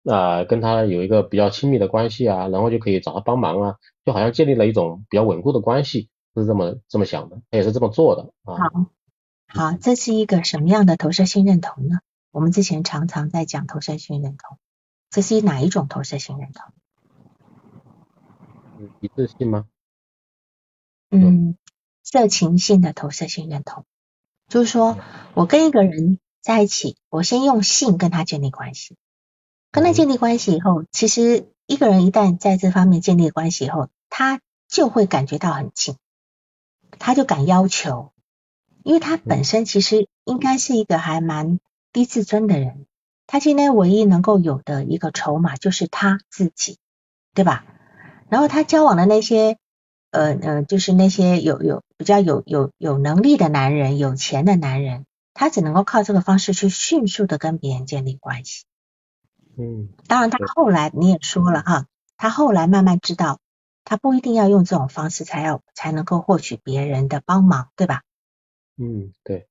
[0.04, 8.58] 啊跟他有一个比较亲密的关系啊，然后就可以找他帮忙啊，就好像建立了一种比较稳固的关系，是这么这么想的，他也是这么做的啊。
[8.58, 12.00] 好，好，这是一个什么样的投射性认同呢？
[12.32, 14.56] 我们之前常常在讲投射性认同，
[15.10, 16.72] 这是哪一种投射性认同？
[19.00, 19.66] 一致性吗？
[21.10, 21.56] 嗯，
[22.04, 23.84] 色情性的投射性认同，
[24.48, 24.96] 就是说
[25.34, 28.96] 我跟一个人在一起，我先用性跟他建立关系，
[29.72, 35.96] 跟他建立关系以后，其实一个人一旦在这方面建立关系以后，他就会感觉到很近，
[37.00, 38.12] 他就敢要求，
[38.84, 41.58] 因为他本身其实应该是一个还蛮。
[41.92, 42.86] 低自尊的人，
[43.26, 46.78] 他今天唯一能够有的一个筹码就是他自己，
[47.34, 47.64] 对吧？
[48.28, 49.58] 然后他交往的那些，
[50.12, 58.64] 呃呃，就是那些有有比较有有有能力的男人、有钱的男人，他只能够靠这个方式去迅速的跟别人建立关系。
[59.58, 63.40] 嗯，当然他后来你也说了哈，他后来慢慢知道，
[63.84, 68.02] 他不一定要用这种方式才要才能够获取别人的帮忙，对吧？
[68.76, 69.48] 嗯，对，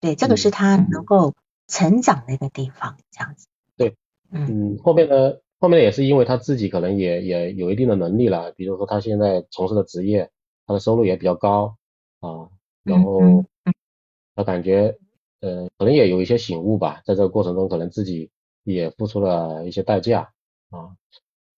[0.00, 1.34] 对，这个是他能够。
[1.66, 3.48] 成长的一个地方，这样子。
[3.76, 3.96] 对，
[4.30, 10.30] 嗯，后面呢，后面也是因为他自己可能也也有一定的能力了，比如说他现在从事的职业，
[10.66, 11.76] 他的收入也比较高
[12.20, 12.50] 啊，
[12.82, 13.44] 然后
[14.34, 14.98] 他感觉
[15.40, 18.30] 呃可能也有一些醒悟吧，在这个过程中可能自己
[18.62, 20.32] 也付出了一些代价
[20.70, 20.94] 啊，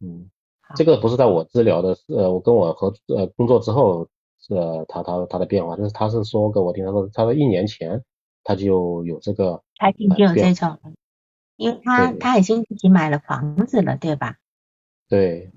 [0.01, 0.31] 嗯，
[0.77, 4.09] 这个不是在我治疗的呃我跟我合呃工作之后
[4.51, 8.03] 呃他他他的变化，就是他是说给我听，他说他说一年前。
[8.47, 10.79] 他就有这个，他已经有这种，
[11.57, 14.37] 因为他他已经自己买了房子了，对吧？
[15.09, 15.51] 对，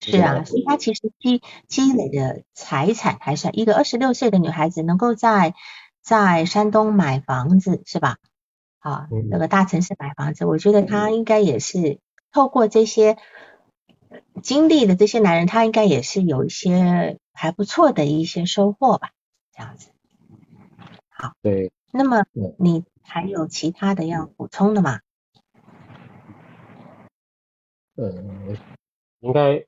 [0.00, 5.56] 是啊，所以他其实积积累的财产还是一个二十六岁的女孩子能够在
[6.00, 8.18] 在山东买房子，是吧？
[8.78, 11.98] 啊，那个大城市买房子，我觉得他应该也是
[12.30, 13.16] 透过这些
[14.44, 19.10] 经历的这些男人，他应该也是有一些还不错的一些收获吧，
[19.52, 19.88] 这样子。
[21.08, 22.24] 好，对，那么
[22.58, 25.00] 你还有其他的要补充的吗？
[27.96, 28.12] 呃，
[29.20, 29.64] 应该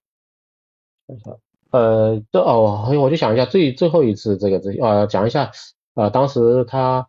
[1.07, 1.37] 看一下，
[1.71, 5.51] 呃，这哦，我我就想一下最最后一次这个这呃讲一下，
[5.95, 7.09] 呃，当时他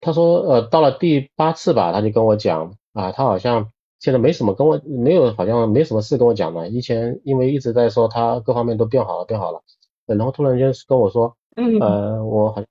[0.00, 9.62] 他说呃到了第八次吧，他就跟我讲啊，他好像现在没什么跟我没有好像没什么事跟我讲了，以前因为一直在说他各方面都变好了变好了，
[10.06, 12.62] 呃然后突然间跟我说，嗯呃，我好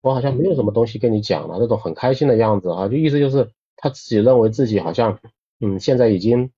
[0.00, 5.18] 我好像没有什么东西跟你讲了，那种很开心的样子啊，就意思就是他自己认为自己好像
[5.60, 6.50] 嗯现在已经。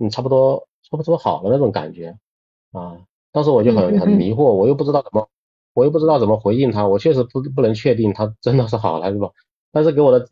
[0.00, 2.16] 嗯，差不多差不多好了那种感觉
[2.70, 3.04] 啊。
[3.32, 5.28] 当时我就很很嗯迷惑，我又不知道怎么，
[5.74, 9.32] 我又不知道怎么回应他，我确实不不能确定他真的是好了还是不。
[9.72, 10.28] 但是给我的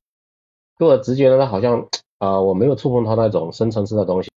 [0.79, 4.31] 给我的直觉呢，他好像啊、我没有触碰他那种深层次的东西，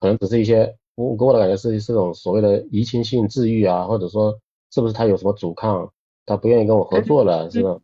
[0.00, 5.92] 可能只是一些我给我的感觉是是种所谓的移情性治愈啊，或者说是不是他有什么阻抗，
[6.26, 7.80] 他不愿意跟我合作了，是吧？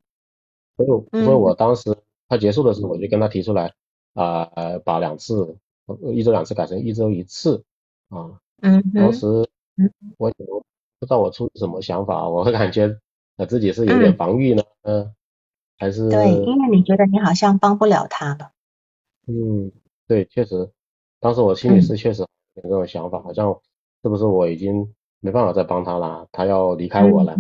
[0.77, 1.97] 所以所以我当时
[2.29, 3.75] 他结束的时候，我就跟他提出来。
[4.15, 5.59] 啊、呃，把两次，
[6.13, 7.65] 一周两次改成一周一次，
[8.11, 9.27] 啊，嗯哼当时
[9.75, 10.61] 嗯我我
[11.01, 12.97] 不知道我出什么想法，我会感觉
[13.37, 15.13] 我自己是有点防御呢，嗯，
[15.79, 18.53] 还是对，因为你觉得你好像帮不了他了。
[19.27, 19.73] 嗯，
[20.07, 20.71] 对，确实，
[21.19, 22.23] 当时我心里是确实
[22.55, 23.61] 有这种想法，好像
[24.05, 24.95] 是不是我已经
[25.25, 27.35] 没办法再帮他了，他要离开我了，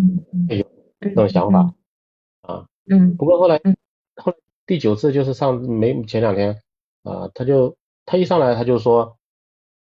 [1.00, 1.74] 这种想法
[2.40, 2.66] 啊。
[2.90, 3.76] 嗯不过后来嗯
[4.16, 6.58] 后来第九次就是上没前两天。
[7.04, 9.18] 啊，他就他一上来他就说，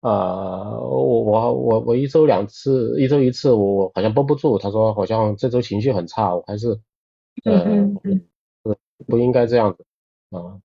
[0.01, 4.59] 啊，我我我我一周两次，一周一次，我我好像绷不住。
[4.59, 6.71] 他说好像这周情绪很差，我还是
[7.45, 8.27] 呃嗯嗯
[8.65, 8.75] 不
[9.07, 9.87] 不应该这样子
[10.31, 10.59] 啊。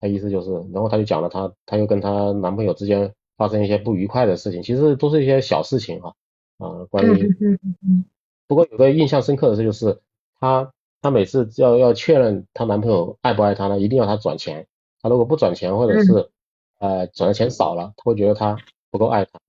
[0.00, 6.12] 他意思就是，然后他就讲了他他又跟他男朋友之间发生一些不愉快的事情，其实都是一些小事情啊
[6.62, 7.36] 啊，关于
[8.46, 10.00] 不过有个印象深刻的事就是，
[10.38, 14.66] 她她每次要要确认她男朋友爱不爱她呢，一定要她转钱。
[15.00, 16.30] 她如果不转钱，或者是
[16.78, 18.56] 呃转的钱少了，她会觉得他
[18.90, 19.40] 不够爱她。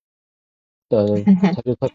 [0.90, 1.06] 呃，
[1.54, 1.88] 她就特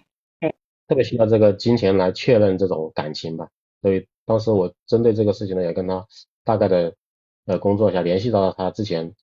[0.87, 3.49] 特别需要这个金钱来确认这种感情吧。
[3.83, 6.07] 所以当时我针对这个事情呢，也跟她
[6.45, 6.95] 大概的
[7.47, 9.15] 呃工作一下，联系到了她之前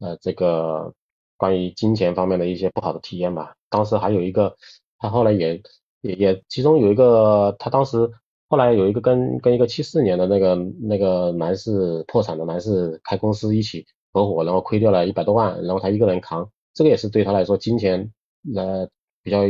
[0.00, 0.94] 呃这个
[1.36, 3.56] 关于金钱方面的一些不好的体验吧。
[3.68, 4.56] 当时还有一个，
[5.02, 5.60] 她后来也
[6.00, 8.08] 也也，其中有一个，他当时
[8.48, 18.12] 后来有一个跟跟一个七四年的那个那个男士破产的男士开公司一起合伙，然后亏掉了一百多万，然后他一个人扛，这个也是对他来说金钱
[18.54, 18.88] 呃
[19.24, 19.40] 比较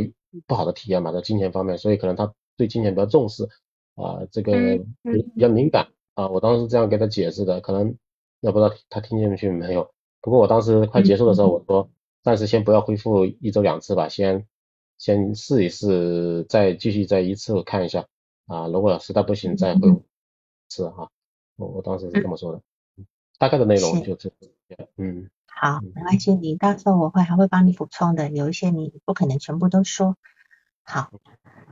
[0.47, 3.47] 不好的体验吧，在金钱方面，所以可能他对金钱比较重视
[3.95, 4.51] 啊、这个
[5.03, 7.95] 比比较敏感啊，我当时这样给他解释的，可能
[8.41, 11.89] 也不知道他听进去没有，不过我当时快结束的时候，我说
[12.23, 14.47] 暂时先不要恢复一周两次吧，先
[15.03, 18.05] 先试一试，再继续再一次看一下。
[18.47, 20.01] 啊，如果实在不行再回
[20.69, 21.09] 是哈，
[21.57, 22.61] 我我当时是这么说的，
[23.37, 26.17] 大概的内容就是这样，嗯，好，没关。
[26.21, 30.15] 系，你到时候我会还会帮你补充的，有一些你不可能全部都说。
[30.83, 31.11] 好，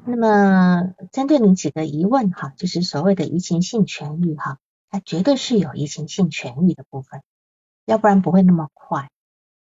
[0.06, 4.58] 那么针对你几个疑问哈，就是所谓的移情性痊愈哈，
[4.90, 7.24] 它绝对是有移情性痊愈的部分，
[7.86, 9.10] 要不然不会那么快。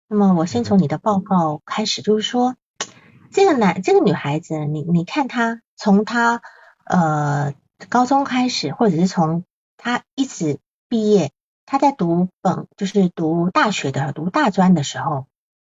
[0.07, 2.55] 那么我先从你的报告开始，就是说
[3.35, 6.41] 这个男这个女孩子，你你看她从她
[6.85, 7.53] 呃
[7.89, 9.43] 高中开始，或者是从
[9.75, 11.33] 她一直毕业。
[11.65, 15.27] 她在读本就是读大学的读大专的时候，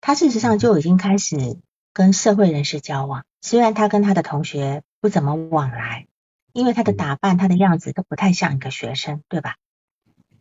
[0.02, 1.58] 她事实上就已经开始
[1.94, 3.24] 跟社会人士交往。
[3.39, 6.08] 虽然她跟她的同学不怎么往来，
[6.52, 9.56] 因为她的打扮、她的样子都不太像一个学生，对吧？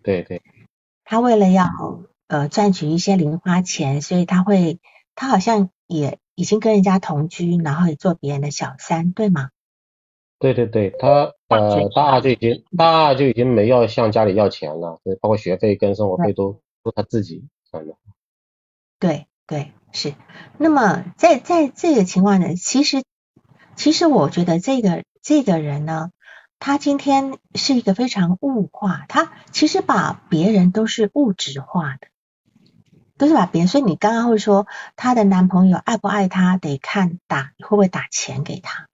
[0.02, 0.42] 对对。
[1.04, 1.68] 她为了要
[2.26, 4.80] 呃赚取一些零花钱，所以她会
[5.14, 9.50] 她好像也已经跟人家同居，然后也做别人的小三，对吗？
[10.38, 17.94] 对对对，他呃大二就已经大二就已经没要向家里要钱了，包括学费跟生活费都都他自己算的。
[18.98, 20.14] 对对是。
[20.58, 23.04] 那么在在这个情况呢，其实
[23.76, 26.10] 其实我觉得这个这个人呢，
[26.58, 32.08] 他今天是一个非常物化，他其实把别人都是物质化的，
[33.18, 33.68] 都是把别人。
[33.68, 38.88] 所以你刚刚会说她的男朋友爱不爱她，得看打会不会打钱给她。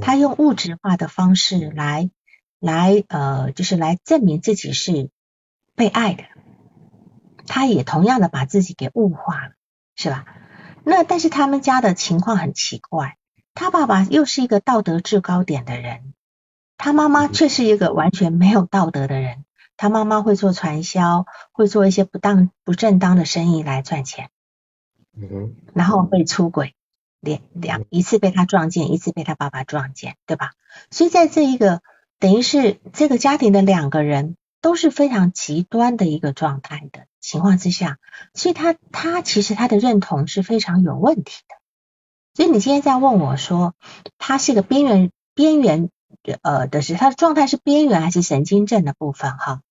[0.00, 2.10] 她用物质化的方式来
[2.58, 5.10] 来呃，就是来证明自己是
[5.74, 6.24] 被爱的。
[7.46, 9.52] 她也同样的把自己给物化了，
[9.96, 10.24] 是吧？
[10.84, 13.16] 那但是他们家的情况很奇怪，
[13.54, 16.12] 他爸爸又是一个道德制高点的人，
[16.76, 19.44] 他妈妈却是一个完全没有道德的人。
[19.76, 24.30] 他妈妈会做传销，会做一些不当不正当的生意来赚钱。
[25.16, 26.74] 嗯，然后被出轨，
[27.20, 30.52] 两两一次被他撞见，一次被他爸爸撞见，对吧？
[30.90, 31.82] 所以在这一个
[32.18, 37.98] 等于是这个家庭的两个人都是非常极端的一个状态的情况之下，
[38.32, 41.54] 所以他他其实他的认同是非常有问题的。
[42.34, 43.74] 所以你今天在问我说，
[44.18, 45.90] 他是一个边缘边缘
[46.42, 49.62] 呃的是他的状态是边缘还是神经症的部分哈？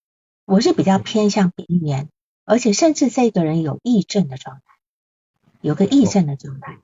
[0.46, 2.10] 我是比较偏向边缘，
[2.46, 4.62] 而且甚至这个人有癔症的状态，
[5.62, 6.80] 有个癔症的状态，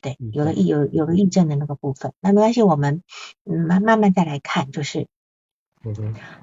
[0.00, 2.12] 对，有个癔有有个癔症的那个部分。
[2.20, 3.02] 那没关系，我们
[3.44, 5.08] 嗯慢慢慢再来看，就是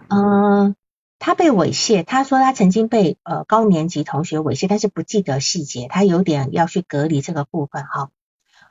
[0.10, 0.76] 嗯，
[1.20, 8.10] 他被猥亵，他说他曾经被呃高年级同学猥亵，但是不记得细节，他有点要去隔离这个部分哈。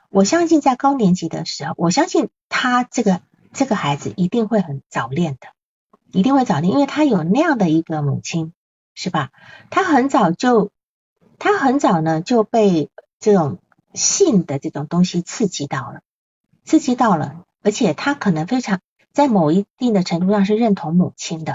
[0.09, 3.21] 我相信在高年级的时候，我相信他这个
[3.57, 5.49] 这个孩子一定会很早恋的。
[6.13, 8.53] 一定会早恋，因为他有那样的一个母亲，
[8.95, 9.31] 是吧？
[9.69, 10.71] 他很早就，
[11.37, 12.89] 他很早呢就被
[13.19, 13.57] 这种
[13.93, 15.99] 性的这种东西刺激到了，
[16.63, 18.79] 刺激到了，而且他可能非常
[19.11, 21.53] 在某一定的程度上是认同母亲的，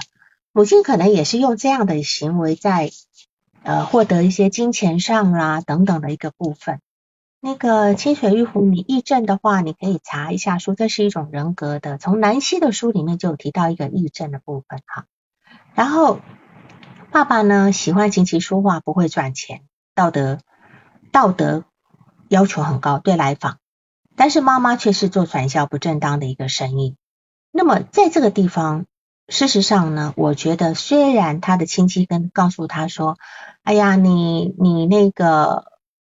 [0.51, 2.91] 母亲可能也是用这样的行为在
[3.63, 6.79] 呃获得一些金钱上啦等等的一个部分。
[7.45, 11.97] 那个清水玉壶，你癔症的话，你可以查一下，说这是一种人格的。
[11.97, 15.07] 从南希的书里面就提到一个癔症的部分哈。
[15.75, 16.21] 然后
[17.11, 20.37] 爸爸呢喜欢琴棋书画，不会赚钱，道德
[21.11, 21.65] 道德
[22.29, 23.57] 要求很高，对来访。
[24.15, 26.95] 但是妈妈却是做传销不正当的一个生意。
[27.51, 28.85] 那么在这个地方，
[29.27, 33.17] 事实上呢，我觉得虽然他的亲戚跟告诉他说，
[33.63, 35.72] 哎呀，你你那个。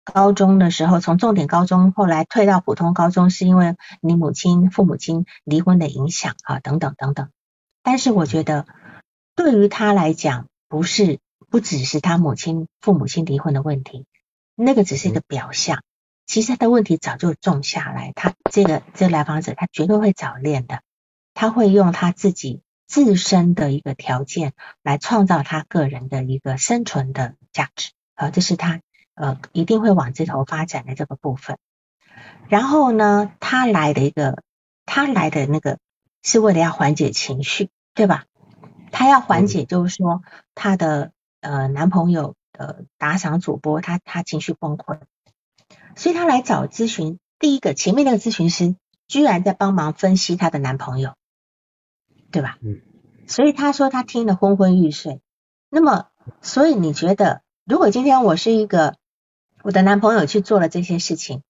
[0.04, 7.30] 高中的时候，从重点高中后来退到普通高中，是因为你母亲、父母亲离婚的影响啊，等等等等。
[7.82, 8.66] 但是我觉得，
[9.34, 11.18] 对于他来讲，不是
[11.50, 14.04] 不只是他母亲、父母亲离婚的问题，
[14.54, 15.82] 那个只是一个表象。
[16.26, 20.80] 其实他的问题早就种下来，他这个这个来访者，他绝对会早恋的，
[21.34, 28.80] 他会用他自己自身的一个条件来创造他个人的一个生存的价值啊，这是他。
[29.14, 31.58] 呃，一定会往这头发展的这个部分。
[32.48, 34.42] 然后呢，他来的一个，
[34.86, 35.78] 他来的那个
[36.22, 38.24] 是为了要缓解情绪，对吧？
[38.92, 40.22] 他要缓解，就是说
[40.54, 45.00] 他的呃男朋友呃打赏主播，他他情绪崩溃，
[45.96, 47.18] 所以他来找咨询。
[47.38, 48.76] 第一个，前面那个咨询师
[49.08, 51.14] 居然在帮忙分析她的男朋友，
[52.30, 52.58] 对吧？
[52.62, 52.80] 嗯。
[53.26, 55.20] 所以他说他听得昏昏欲睡。
[55.70, 56.08] 那么，
[56.42, 58.96] 所以你觉得，如果今天我是一个
[59.64, 61.42] 我的男朋友去做了这些事情，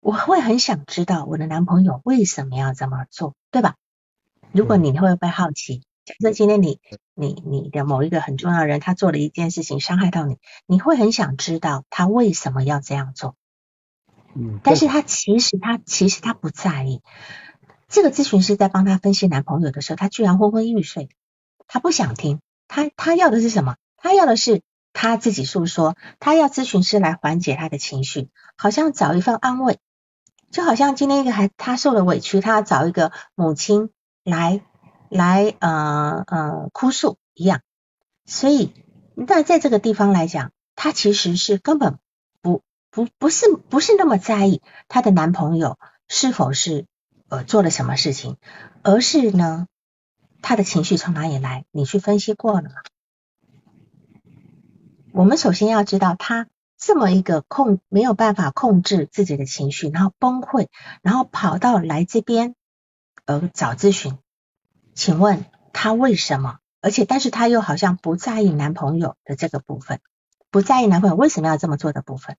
[0.00, 3.76] 我会很想知道我的男朋友为什么要这么做，对吧？
[4.52, 6.80] 如果你会不会好奇，假设今天你
[7.14, 13.36] 你你的某一个很重要的人，他做了一件事情伤害到你，你会很想知道他为什么要这样做。
[14.34, 17.00] 嗯，但是他其实他其实他不在意。
[17.88, 21.08] 这个咨询师在帮他分析男朋友的时候，他居然昏昏欲睡，
[21.68, 23.76] 他不想听，他他要的是什么？
[23.96, 24.60] 他要的是。
[24.92, 29.78] 他自己诉说，他要咨询师来缓解他的情绪，好像找一份安慰，
[30.50, 33.90] 就好像今天一个孩他受了委屈，他要找一个母亲
[34.22, 34.60] 来
[35.08, 37.60] 来呃呃哭诉一样。
[38.24, 38.72] 所以，
[39.14, 41.98] 那在这个地方来讲，他其实是根本
[42.40, 45.78] 不不不是不是那么在意她的男朋友
[46.08, 46.86] 是否是
[47.28, 48.36] 呃做了什么事情，
[48.82, 49.66] 而是呢，
[50.42, 51.64] 他的情绪从哪里来？
[51.70, 52.76] 你去分析过了吗？
[55.12, 56.48] 我们首先要知道，他
[56.78, 60.68] 这么一个控没有办法控制自己的情绪，然后崩溃，
[61.02, 62.54] 然后跑到来这边
[63.26, 64.18] 呃找咨询，
[64.94, 65.44] 请问
[65.74, 66.58] 他为什么？
[66.80, 70.00] 而且，但是他又好像不在意男朋友的这个部分，
[70.50, 72.36] 不在意男朋友为什么要这么做的部分。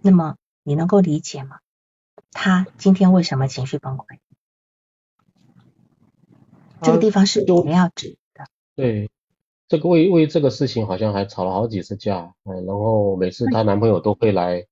[0.00, 1.60] 那么你能够理解吗？
[2.32, 4.18] 他今天为什么情绪崩溃？
[6.82, 8.46] 这个地方是我们要指的。
[8.74, 9.10] 对。
[9.74, 14.68] 这个为为这个事情好像还吵了好几次架，嗯，然后每次她男朋友都会来，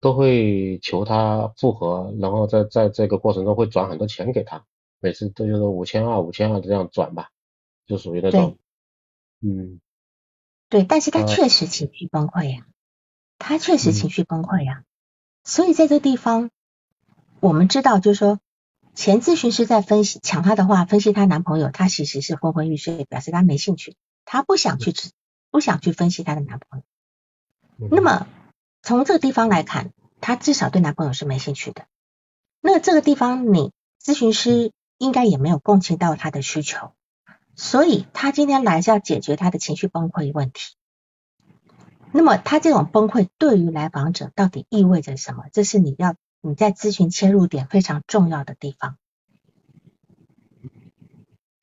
[0.00, 4.64] 都会求她复合，然后在在这个过程中会转很多钱给她，
[4.98, 7.28] 每次都就是五千二五千二这样转吧，
[7.86, 8.58] 就属于那种，
[9.40, 9.78] 嗯，
[10.68, 12.66] 对，但是她确实情绪崩溃呀，
[13.38, 14.82] 他确实情绪崩溃呀，
[15.44, 16.50] 所以在这地方，
[17.38, 18.40] 我们知道就是说，
[18.96, 23.94] 前咨询师在分析抢她的话，分析她男朋友，她其实是昏昏欲睡，表示她没兴趣。
[24.32, 24.94] 她不想去
[25.50, 27.88] 不想去分析她的男朋友。
[27.90, 28.28] 那么
[28.80, 31.88] 从这个地方来看，她至少对男朋友是没兴趣的。
[32.60, 36.92] 那这个地方，你咨询师应该也没有共情到她的需求，
[37.56, 40.76] 所以她今天来是要解决她的情绪崩溃问题。
[42.12, 45.46] 那么她这种崩溃对于来访者到底意味着什么？
[45.52, 48.96] 这是你要你在咨询切入点非常重要的地方，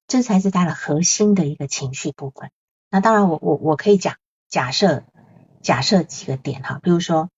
[0.05, 2.51] 这才是他的核心的一个情绪部分。
[2.89, 4.15] 那当然，我我我可以讲
[4.47, 5.03] 假设
[5.61, 7.29] 假设几个点哈，比如说，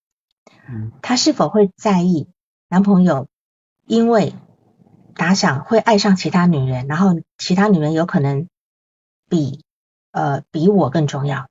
[1.02, 2.28] 他是否会在意
[2.68, 3.28] 男朋友
[3.86, 4.34] 因为
[5.14, 8.48] 打赏会爱上其他女人，然后其他女人有可能
[9.28, 9.64] 比
[10.12, 11.48] 呃比我更重要。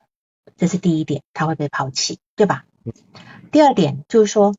[0.56, 2.66] 这是第一点，他会被抛弃，对吧？
[3.52, 4.56] 第二点就是说，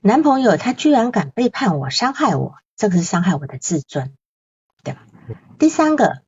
[0.00, 4.14] 男朋友他居然敢背叛我、伤害我，这个是伤害我的自尊，
[4.82, 5.06] 对吧？
[5.58, 6.22] 第三个，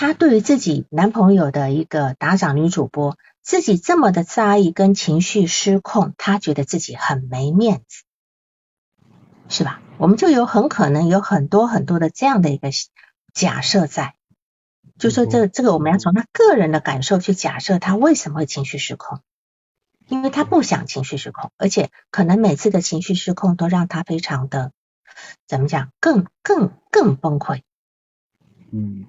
[0.00, 8.04] 他对于自己男朋友的一个打赏女主播，自己这么的在意跟情绪失控，她觉得自己很没面子，
[9.48, 9.82] 是吧？
[9.98, 12.68] 我们就有很可能有很多很多的这样的一个
[13.34, 14.14] 假设在。
[15.00, 19.18] 就说这这个我们要从他个人的感受去假设他为什么会情绪失控，
[20.06, 24.70] 因为他不想情绪失控，而且可能每次的情绪失控都让他非常的
[25.48, 27.62] 怎么讲更更更崩溃，
[28.70, 29.06] 嗯，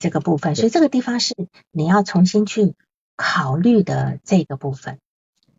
[0.00, 1.36] 这个部分，所以这个地方是
[1.70, 2.74] 你要重新去
[3.14, 4.98] 考虑的这个部分，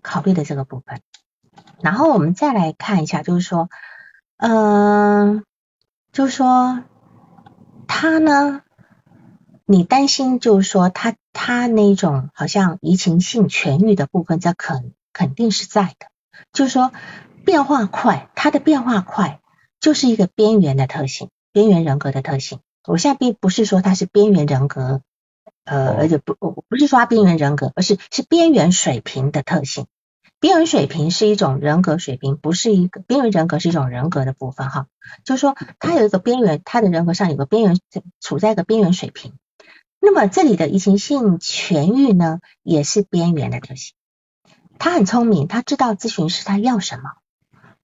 [0.02, 1.00] 考虑的这个部分，
[1.80, 3.70] 然后我们再来看一下，就是说，
[4.36, 5.46] 嗯，
[6.12, 6.84] 就是说
[7.88, 8.64] 他呢。
[9.68, 16.08] 你担心就是说他他那种好像移情性痊愈的部分，这肯肯定是在的。
[16.52, 16.92] 就是说
[17.46, 19.40] 变化快，他的变化快
[19.80, 22.60] 就是一个边缘的特性，边缘人格的特性。
[22.86, 25.02] 我现在并不是说他是边缘人格，
[25.66, 29.86] 呃，而且不不是说他边缘人格，而是是边缘水平的特性。
[30.40, 34.88] 边缘水平是一种人格水平，不是一个边缘人格是一种人格的部分哈。
[35.24, 37.78] 就是说他有一个边缘，他的人格上有个边缘，
[38.20, 39.36] 处在一个边缘水平。
[40.00, 43.94] 那么这里的移情性痊愈呢，也是边缘的特性。
[44.80, 47.12] 他很聪明，他知道咨询师他要什么，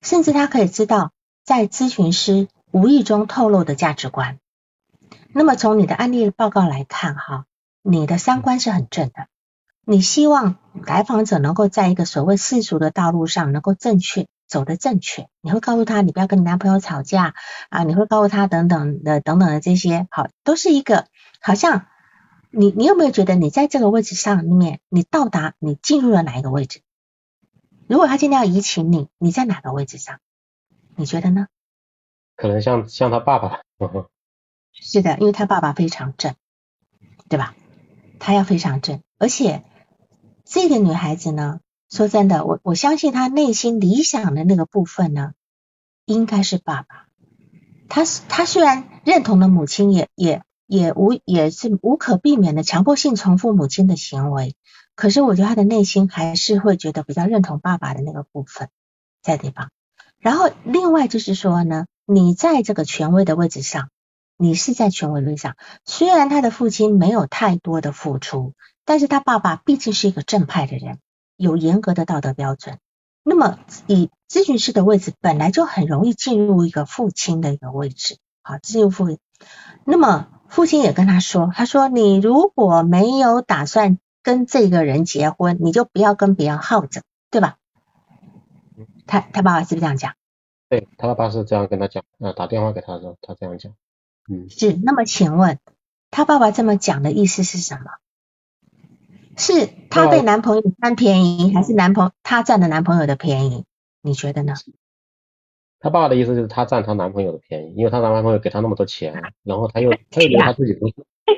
[0.01, 1.11] 甚至他可以知道
[1.45, 4.39] 在咨询师无意中透露的价值观。
[5.37, 7.45] 那么从你的案例报告来看，哈，
[7.83, 9.27] 你的三观是很正的。
[9.85, 15.29] 你希望来访者能够在一个所谓世俗的道路上能够正确走的正确。
[15.41, 17.35] 你会告诉他，你不要跟你男朋友吵架
[17.69, 21.05] 啊，你会告诉他等等的等等的这些，好，都是一个
[21.39, 21.85] 好像。
[22.49, 26.81] 你你有没有觉得你在这个位置上面，你到达你进入了哪一个位置？
[27.85, 30.17] 如果他今天要移情你，你在哪个位置上？
[30.95, 31.45] 你觉得呢？
[32.35, 33.59] 可能像像他爸爸。
[34.79, 36.35] 是的，因为他爸爸非常正，
[37.29, 37.55] 对吧？
[38.19, 39.63] 他要非常正，而且
[40.45, 41.59] 这个女孩子呢，
[41.89, 45.33] 说真的，我我相信她内心理想的那个部分呢，
[46.05, 47.07] 应该是爸爸。
[47.89, 50.41] 他他虽然认同了母亲，也也。
[50.69, 54.53] 也无也是无可避免的强迫性重复母亲的行为，
[54.95, 58.67] 可是我觉得他的内心还是会觉得比较认同爸爸的那个部分
[59.21, 59.71] 在地方。
[60.19, 63.87] 然后另外就是说呢，你在这个权威的位置上，
[64.37, 68.53] 你是在权威论上，虽然他的父亲没有太多的付出，
[68.85, 70.99] 但是他爸爸毕竟是一个正派的人，
[71.35, 72.77] 有严格的道德标准。
[73.23, 79.17] 那么以咨询师的位置本来就很容易进入一个父亲的一个位置，好进入父，
[79.83, 80.27] 那么。
[80.49, 87.57] 父亲也跟他说：“他说你如果没有打算跟这个人结婚，你就不要跟别人耗着，对吧？”
[89.05, 90.13] 他他爸爸是不是这样讲？
[90.69, 93.73] 对他爸爸是这样跟他讲，呃，打电话给他的时候，他这样讲。
[94.29, 94.73] 嗯，是。
[94.83, 95.59] 那么请问
[96.11, 97.91] 她爸爸这么讲的意思是什么？
[99.37, 103.65] 是她被男朋友占便宜，还是男朋她占了男朋友的便宜？
[104.01, 104.53] 你觉得呢？
[105.79, 110.87] 她爸爸的意思就是她占她男朋友的便宜，因为她男朋友给她那么多钱，然后她又 他又觉得他自己不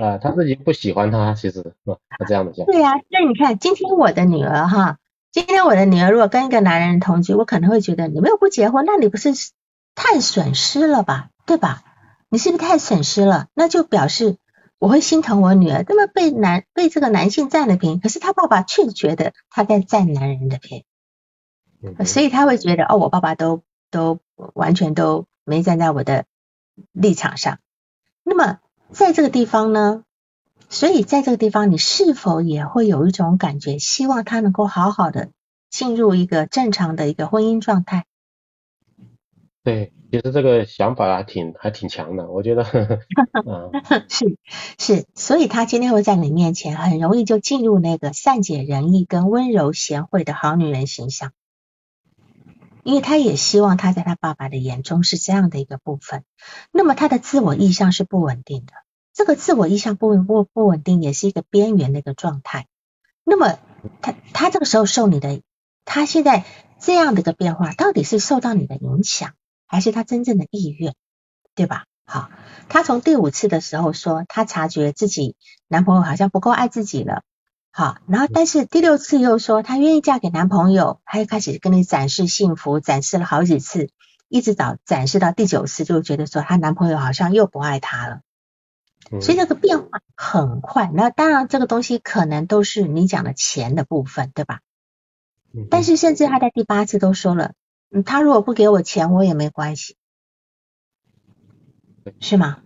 [0.03, 2.65] 啊，他自己不喜欢他，其实是他这样的讲。
[2.65, 4.97] 对呀，那你看今天我的女儿哈，
[5.31, 9.31] 今天我的女儿如果跟一个男人同居，我可能会觉得你们又不结婚，那你不是
[9.95, 11.83] 太损失了吧，对吧？
[12.29, 13.47] 你是不是太损失了？
[13.53, 14.37] 那就表示
[14.77, 20.85] 我会心疼我女儿，那么被男被这个男性占了便宜，可是他爸爸却觉得他在占男人的便
[21.81, 23.63] 宜，所以他会觉得哦，我爸爸都。
[23.91, 24.19] 都
[24.53, 26.25] 完全都没站在我的
[26.91, 27.57] 立场上。
[28.21, 28.59] 那么
[28.91, 30.03] 在这个地方呢？
[30.69, 35.31] 所以在这个地方，你是否也会有一种感觉，希望他能够好好的
[35.71, 38.05] 进入一个正常的一个婚姻状态？
[39.63, 42.63] 对，其实这个想法还挺还挺强的，我觉得。
[44.09, 44.37] 是
[44.77, 51.31] 是，所以他今天会在你面前，很容易就进入那个善解人意跟温柔贤惠的好女人形象。
[52.83, 56.23] 因为他也希望他在他爸爸的眼中是这样的一个部分，
[56.71, 58.73] 那么他的自我意向是不稳定的，
[59.13, 62.65] 这个自我意向不不不稳定也是一个边缘的一个状态。
[63.23, 63.59] 那么
[64.01, 65.41] 他他这个时候受你的，
[65.85, 66.45] 他现在
[66.79, 69.33] 这样的一个变化，到底是受到你的影响，
[69.69, 70.93] 还是他真正的意愿，
[71.55, 71.85] 对吧？
[72.05, 72.29] 好，
[72.67, 75.35] 她从第五次的时候说，她察觉自己
[75.67, 77.21] 男朋友好像不够爱自己了。
[77.71, 83.91] 好，然后但是第六次又说她愿意嫁给男朋友，她又开始跟你展示幸福，展示了好几次，
[84.27, 88.21] 一直到展示到第九次，就觉得说她男朋友好像又不爱她了。
[89.21, 90.89] 所以这个变化很快。
[90.93, 94.61] 那当然这个东西可能都是你讲的钱的部分，对吧？
[95.69, 97.53] 但是甚至她在第八次都说了，
[97.91, 99.95] 嗯，他如果不给我钱，我也没关系，
[102.19, 102.61] 是吗？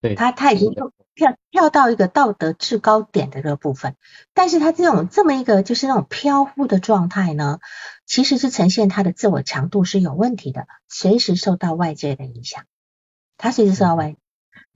[0.00, 0.74] 对，他他已经。
[1.16, 3.96] 跳跳到一个道德制高点的这个部分，
[4.34, 7.58] 但是他这种这么一个就是那种飘忽的状态呢，
[8.04, 12.64] 其实是呈现他的自我强度是有问题的，随时受到外界的影响，
[13.38, 14.14] 他随时受到外。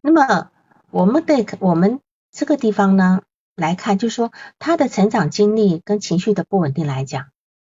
[0.01, 0.51] 那么
[0.91, 2.01] 我们对我们
[2.33, 3.21] 这个地方呢
[3.55, 7.27] 来看，就是说他的成长经历跟情绪的不稳定来讲，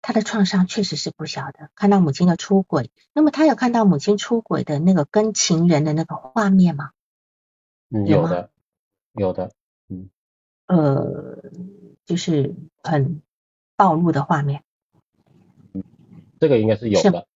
[0.08, 1.68] 他的创伤确实是不小的。
[1.74, 6.92] 看到母亲的出轨，那么他有看到母亲出轨的那个跟情人的那个画面吗？
[7.90, 8.50] 嗯，有的。
[9.12, 9.52] 有的，
[9.88, 10.08] 嗯，
[10.66, 11.42] 呃，
[12.06, 13.20] 就是很
[13.76, 14.62] 暴露的画面，
[15.74, 15.84] 嗯，
[16.40, 17.26] 这个应该是有的，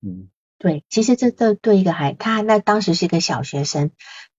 [0.00, 0.28] 嗯，
[0.58, 3.90] 对，其实这这对一个孩，他那当时是一个小学生，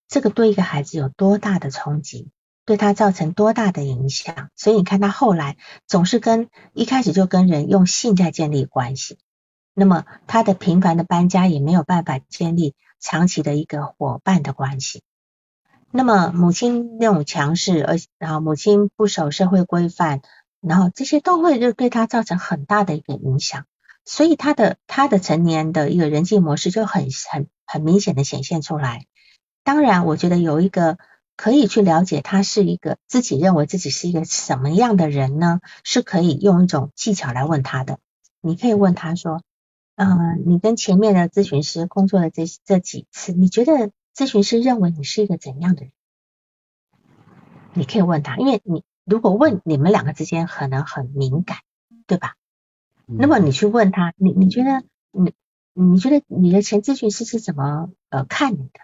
[0.08, 2.30] 这个对一个孩子有多大的冲击，
[2.68, 5.56] 对他造成多大的影响，所以你看他后来
[5.88, 9.18] 总是跟一开始就跟人用性在建立关系，
[9.74, 15.02] 那么他的频繁的搬家也没有办法建立长期的一个伙伴的关系。
[15.92, 20.20] 那么母亲那种强势，而然后母亲不守社会规范，
[20.60, 23.66] 然后这些都会就对他造成很大的一个影响，
[24.04, 29.06] 所以他的他的成年的一个人际模式就很很很明显的显现出来。
[29.64, 30.98] 当然，我觉得有一个
[31.38, 35.62] 可以去了解他是一个自己认为自己是一个什么样的人呢？
[35.86, 38.00] 是可以用一种技巧来问他的。
[38.42, 39.42] 你可以问他说
[39.96, 45.92] ：“嗯，你跟前面的咨询师工作的这这几次，你觉得？”咨询师认为你是一个怎样的人？
[47.76, 51.60] 你可以问他，因为你如果问你们两个之间可能很敏感，
[52.08, 52.34] 对吧？
[53.06, 55.36] 那么你去问他，你你觉得你
[55.74, 58.80] 你觉得你的前咨询师是怎么呃看你的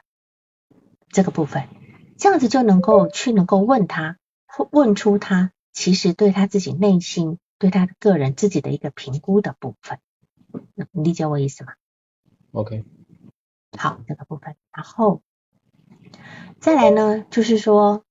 [1.10, 1.68] 这个部分？
[2.24, 4.18] 这样子就能够去能够问他，
[4.72, 10.00] 问出他其实对他自己内心对他的个人自己的一个评估的部分。
[10.94, 11.74] 你理解我意思吗
[12.54, 12.86] ？OK。
[13.78, 15.22] 好，这个部分，然后
[16.62, 18.06] 再来呢，就是说，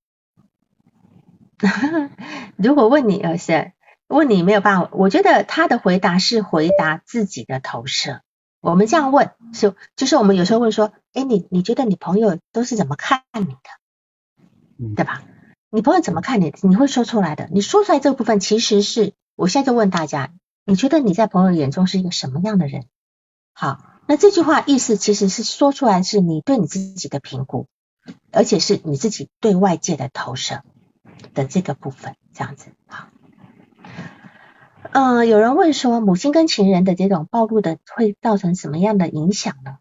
[2.56, 3.72] 如果问你呃是
[4.08, 8.20] 问你没有办法，我觉得他的回答是回答自己的投射。
[8.60, 13.58] 我们这样问是，就是我们有时候会说，哎，你你觉得你朋友都是怎么看你的，
[14.94, 15.22] 对吧？
[15.70, 16.52] 你朋友怎么看你？
[16.62, 17.48] 你会说出来的。
[17.52, 20.32] 你说出来这个部分，其实是我现在就问大家，
[20.64, 22.86] 你觉得你在朋友眼中是一个什么样的人？
[23.52, 23.88] 好。
[24.04, 27.68] 那这句话意思其实是说出来是你对你自己的评估，
[28.32, 30.64] 而且是你自己对外界的投射
[31.34, 33.06] 的这个部分，这样子好。
[34.90, 39.78] 嗯，有人问说，母亲跟情人的这种暴露的会造成什么样的影响呢？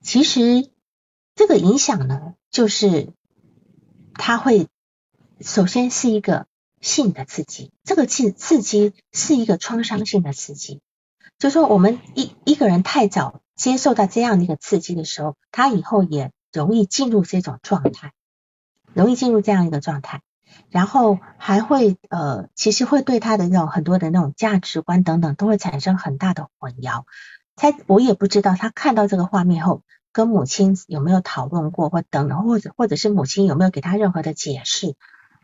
[0.00, 0.70] 其实
[1.34, 3.10] 这个影响呢，就是
[4.18, 4.68] 它会
[5.40, 6.46] 首先是一个
[6.80, 10.80] 性的刺激，这个刺刺激是一个创伤性的刺激。
[11.38, 18.12] 就说我们一一个人太早接受到这样的一个刺激的时候，他以后也容易进入这种状态，
[18.94, 20.22] 容易进入这样一个状态，
[20.70, 27.04] 然后还会呃，其实会对他的那种很多的那种价值观等等都会产生很大的混淆。
[27.54, 29.82] 他我也不知道他看到这个画面后，
[30.16, 34.94] 跟母亲有没有讨论过，或等等，或者或者是母亲有没有给他任何的解释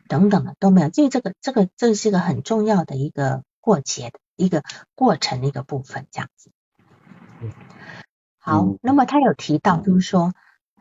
[0.07, 4.19] 等等的都没有，因为这个这个这是一个很重要的一个过节的。
[4.35, 4.63] 一个
[4.95, 6.49] 过程的一个部分，这样子。
[8.39, 10.33] 好，那么他有提到，就是说，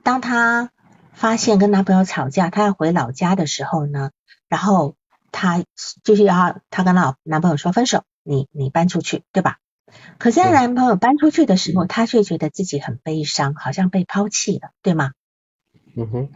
[0.02, 0.70] 当他
[1.12, 4.10] 发现跟男朋友吵架，他要回老家的时候呢，
[4.48, 4.96] 然后
[5.32, 5.62] 他
[6.02, 9.58] 就是要他跟老男朋友说分手，你你搬出去，对吧？
[10.18, 15.12] 可是她男朋友搬出去的时候，她却觉得自己很悲伤，好像被抛弃了，对吗？
[15.96, 16.28] 嗯哼。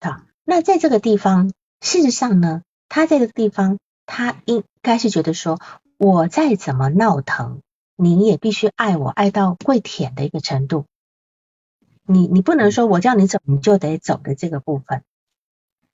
[0.00, 5.60] 好，那在这个地方，事实上呢，他在这个地方，他应该是觉得说。
[5.98, 7.62] 我再怎么闹腾，
[7.96, 10.84] 你也必须爱我，爱到跪舔的一个程度。
[12.04, 15.04] 你你不能说我叫你走你就得走的这个部分。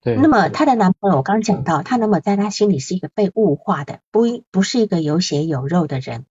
[0.00, 0.16] 对。
[0.16, 6.26] 那么她的男朋友，我刚讲到，他那么在她心里是一个被物化的，不不是一个有血有肉的人，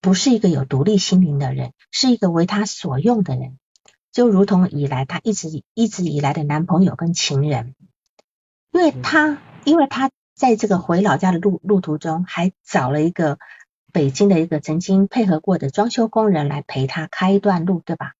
[0.00, 3.58] 不是一个有独立心灵的人，是一个为他所用的人，
[4.12, 7.74] 就如同以来他一直一直以来的男朋友跟情人，
[8.72, 13.38] 因为他因为他在这个回老家的路路途中，还找了一个
[13.92, 18.14] 北京的一个曾经配合过的装修工人来陪他开一段路，对吧？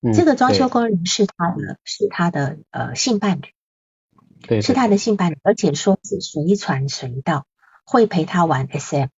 [0.00, 0.12] 嗯？
[0.12, 3.54] 这个装修工人是他的，是他的呃性伴侣，
[4.42, 7.46] 对对是他的性伴侣，而且说是随传随到，
[7.84, 9.08] 会陪他玩 SM，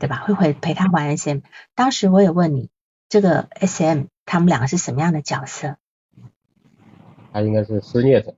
[0.00, 0.16] 对吧？
[0.24, 1.40] 会会陪他玩 SM。
[1.76, 2.70] 当时我也问你，
[3.08, 5.76] 这个 SM 他们两个是什么样的角色？
[7.32, 8.34] 他应该是施虐者，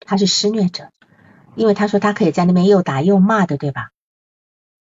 [0.00, 0.90] 他是施虐者，
[1.54, 3.92] 因为他说他可以在那边又打又骂的，对吧？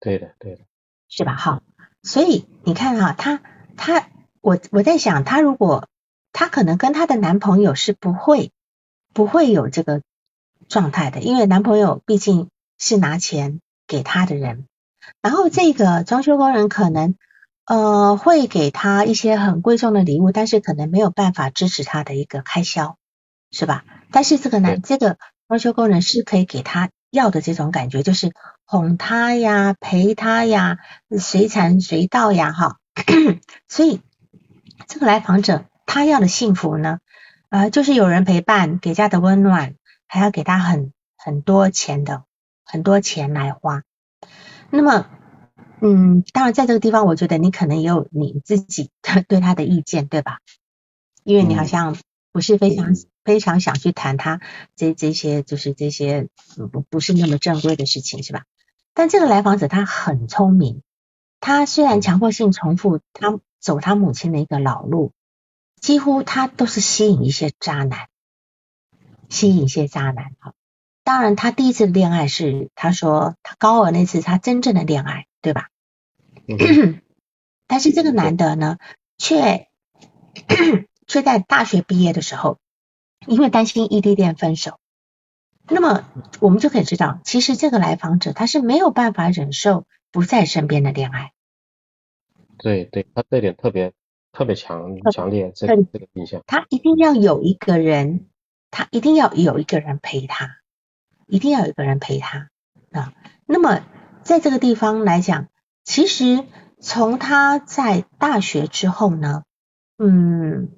[0.02, 0.64] 对的对的，
[1.08, 1.36] 是吧？
[1.36, 1.64] 好，
[2.04, 3.42] 所以你看哈、他
[3.78, 4.10] 他
[4.42, 5.88] 我我在想，他如果
[6.34, 8.52] 他可能跟他的男朋友是不会
[9.14, 10.02] 不会有这个
[10.68, 14.68] 状态的，因为男朋友毕竟是拿钱给他的人，
[15.22, 17.16] 然后这个装修工人可能
[17.66, 22.98] 呃会给他一些很贵重的礼物，但是可能没有办法支持他的一个开销，
[23.52, 23.84] 是吧？
[24.12, 28.32] 但是这个男这个装修工人是可以给他要的这种感觉，就是
[28.66, 30.78] 哄他呀、陪他呀、
[31.18, 32.78] 随传随到呀，哈。
[33.70, 34.02] 所以
[34.88, 37.00] 这个来访者他要的幸福呢，
[37.50, 39.76] 呃，就是有人陪伴，给家的温暖，
[40.08, 42.24] 还要给他很很多钱的，
[42.66, 43.84] 很多钱来花。
[44.70, 45.08] 那么，
[45.82, 50.40] 嗯，当然在这个地方，我觉得你可能也有你自己的 对他的意见，对吧？
[51.24, 51.98] 因为你好嗯像
[52.32, 52.94] 不是非常、
[53.24, 54.40] 非常想去谈他
[54.76, 58.44] 这这些就是这些嗯不不是那么正规的事情，是吧？
[58.94, 60.82] 但这个来访者他很聪明，
[61.40, 65.12] 他虽然强迫性重复他走他母亲的一个老路，
[65.82, 68.08] 几乎他都是吸引一些渣男，
[69.30, 70.54] 吸引一些渣男哈。
[71.08, 75.70] 当然，他第一次恋爱是他说他高二那次他真正的恋爱，对吧？
[76.50, 77.00] 嗯
[77.66, 78.78] 但是这个男的呢，
[79.18, 79.70] 却
[81.08, 82.58] 却在大学毕业的时候，
[83.26, 84.80] 因为担心异地恋分手，
[85.70, 86.04] 那么
[86.42, 91.32] 我们就可以知道，其实这个来访者他是没有办法忍受不在身边的恋爱。
[92.58, 93.94] 对对，他这点特别
[94.34, 98.28] 特别强强烈，这个这个印象，他一定要有一个人，
[98.72, 100.58] 他一定要有一个人陪他，
[101.28, 102.50] 一定要有一个人陪他
[102.92, 103.14] 啊。
[103.46, 103.84] 那么
[104.24, 105.48] 在这个地方来讲，
[105.84, 106.44] 其实
[106.82, 109.44] 从他在大学之后呢，
[109.98, 110.70] 嗯，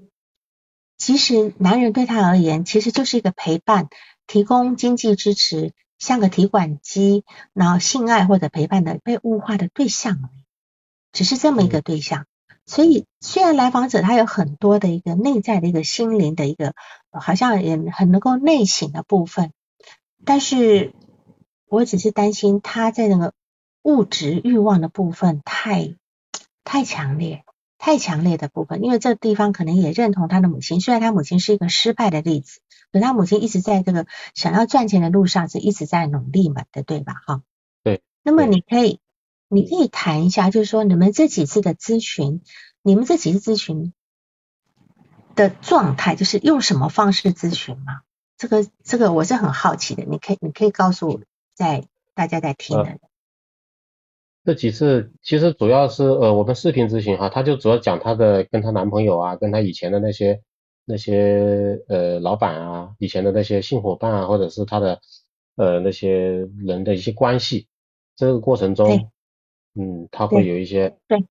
[0.97, 3.87] 其实男人对他而言，其实就是一个陪伴，
[4.27, 7.23] 提供经济支持，像个提款机，
[7.53, 10.45] 然后性爱或者陪伴的被物化的对象而已，
[11.11, 12.25] 只是这么一个对象。
[12.65, 16.75] 所以，虽然来访者他有很多的一个内在的一个心灵的一个，
[17.11, 19.51] 好像也很能够内省的部分，
[20.29, 20.93] 但是
[21.65, 23.33] 我只是担心他在那个
[23.81, 25.95] 物质欲望的部分太
[26.63, 27.43] 太强烈、
[27.79, 32.59] 太强烈的部分，因为这个地方可能也认同他的母亲，虽然他母亲是一个失败的例子，
[32.91, 34.05] 可他母亲一直在这个
[34.35, 37.15] 想要赚钱的路上是一直在努力嘛的，对吧？
[37.25, 37.41] 哈，
[37.81, 38.03] 对。
[38.21, 38.99] 那么你可以，
[39.47, 42.43] 你可以谈一下，就是说你们这几次的咨询，
[42.83, 43.93] 你们这几次咨询
[45.33, 48.01] 的状态，就是用什么方式咨询吗？
[48.39, 51.21] 这个这个我是很好奇的，你可以你可以告诉，
[51.53, 51.83] 在
[52.15, 53.01] 大家在听的人，
[54.45, 60.41] 这几次其实主要是呃，我们视频咨询哈，她就主要讲她的跟她男朋友啊，跟她以前的那些
[60.85, 65.01] 那些呃老板啊，以前的那些性伙伴啊，或者是她的
[65.57, 67.67] 呃那些人的一些关系，
[68.15, 69.11] 这个过程中，
[69.75, 71.25] 嗯，她会有一些，对，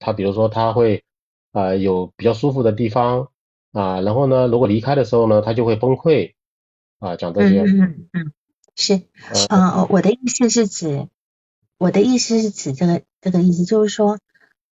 [0.00, 1.04] 她比如说她会
[1.52, 3.30] 啊、呃有比较舒服的地方
[3.76, 6.32] 啊，然后呢，如果离开的时候呢，他就会崩溃
[6.98, 8.32] 啊，讲这些，嗯嗯嗯嗯，
[8.74, 9.02] 是，
[9.50, 11.08] 呃，呃，我的意思是指，
[11.76, 14.18] 我的意思是指这个这个意思，就是说，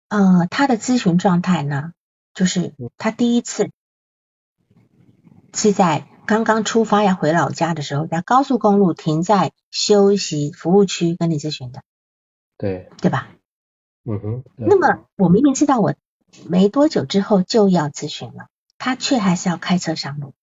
[0.09, 1.93] 呃，他的咨询状态呢，
[2.35, 2.91] 就是嗯。
[2.97, 3.71] 他第一次
[5.55, 11.83] 是在刚刚出发要回老家的时候，在高速公路停在休息服务区跟你咨询的，
[12.57, 13.29] 对，对吧？
[14.05, 15.95] 嗯哼，那么我明明知道我
[16.49, 18.49] 没多久之后就要咨询了，
[18.79, 20.35] 他却还是要开车上路。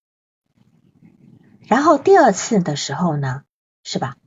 [1.67, 3.43] 然后第二次的时候呢，
[3.83, 4.17] 是吧？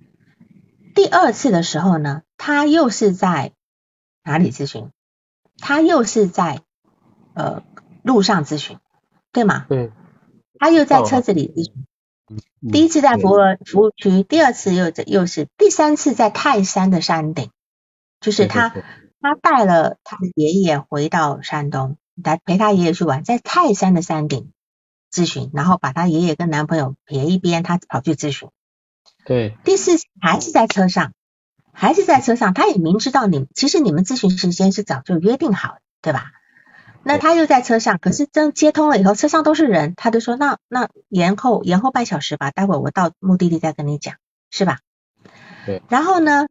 [0.94, 3.52] 第二次的时候呢，他又是在
[4.24, 4.90] 哪里咨询？
[5.58, 6.62] 他又是在
[7.34, 7.62] 呃
[8.02, 8.78] 路上咨询，
[9.32, 9.66] 对吗？
[9.68, 9.92] 对，
[10.58, 17.50] 他又在车子里咨第一次在服务服务区，第二次又又是第三次在泰山的山顶，
[18.20, 18.70] 就是他
[19.20, 24.52] 他带了他的爷爷回到山东，来陪他爷爷去玩，在泰山的山顶
[25.12, 28.48] 咨询，然后把他爷爷跟男朋友撇一边，他跑去咨询。
[29.24, 31.12] 对第四次还是在车上，
[31.72, 36.32] 还是在车上，他也明知道你其实你们咨询时间是早就约定好的，对吧？
[37.04, 44.16] 那他又在车上，可是真接通了以后，车上都是人，他就说那那延后延后半小时吧，待会我到目的地再跟你讲，
[44.50, 44.80] 是吧？
[45.64, 45.82] 对。
[45.88, 46.48] 然后呢，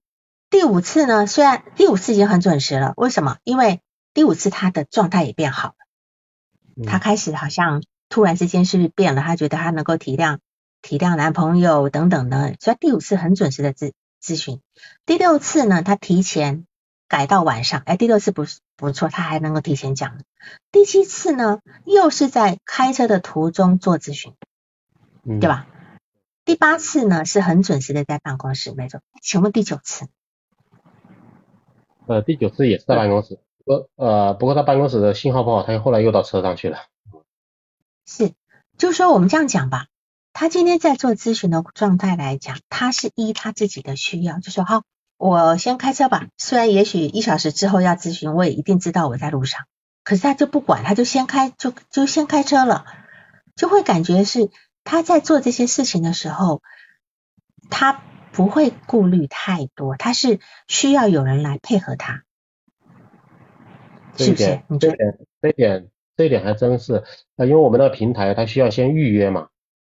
[0.49, 3.37] 第五次呢，虽然第五次已经很准时了，为什么？
[3.43, 3.81] 因为
[4.17, 10.39] 第五次他的状态也变好了，他开始好像突然之间是变了，他觉得他能够体谅
[10.81, 14.59] 体谅男朋友等等的，所以第五次很准时的咨咨询。
[15.05, 16.65] 第六次呢，他提前。
[17.09, 20.19] 改到晚上，哎，第六次不是不错，他还能够提前讲。
[20.73, 24.33] 第七次呢，又是在开车的途中做咨询，
[25.39, 25.67] 对吧？
[26.43, 28.99] 第八次呢，是很准时的在办公室，没错。
[29.21, 30.09] 请问第九次？
[32.07, 36.85] 呃，第九次也是在办公室，不呃，不过他办公室的信号不好，他又后来又到车上去了。
[38.07, 38.31] 是，
[38.77, 39.87] 就说我们这样讲吧，
[40.31, 44.83] 他今天在做咨询的状态来讲，他是依他自己的需要，就说好。
[45.17, 49.65] 我先开车吧，虽然也许一小时之后要咨询，我也一定知道我在路上。
[50.03, 52.85] 可是他就不管，他就先开，就就先开车了，
[53.55, 54.49] 就会感觉是
[54.83, 56.61] 他在做这些事情的时候，
[57.69, 58.01] 他
[58.31, 62.21] 不会顾虑太多，他是需要有人来配合他，
[64.17, 64.59] 是不是？
[64.67, 67.03] 你这点这一点这一点还真是，
[67.35, 69.49] 呃，因为我们那个平台它需要先预约嘛，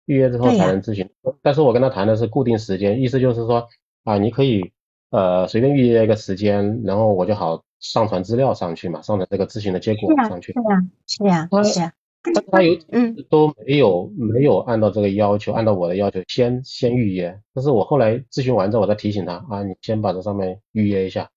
[0.07, 1.09] 预约之后才能咨询。
[1.43, 3.69] 但是我跟他谈的是固定时间，意思就是说
[4.05, 4.73] 啊，你可以。
[5.11, 10.53] 呃，随便预约一个时间，然后我就好上传资料上去嘛，上传这个咨询的结果上去。
[10.53, 11.93] 是呀，是呀，是呀。
[12.35, 17.41] 但他有嗯都没有没有按照这个要求，按照我的要求先先预约。
[17.55, 21.31] 但是我后来咨询完之后，我再提醒他啊，你先把这上面预约一下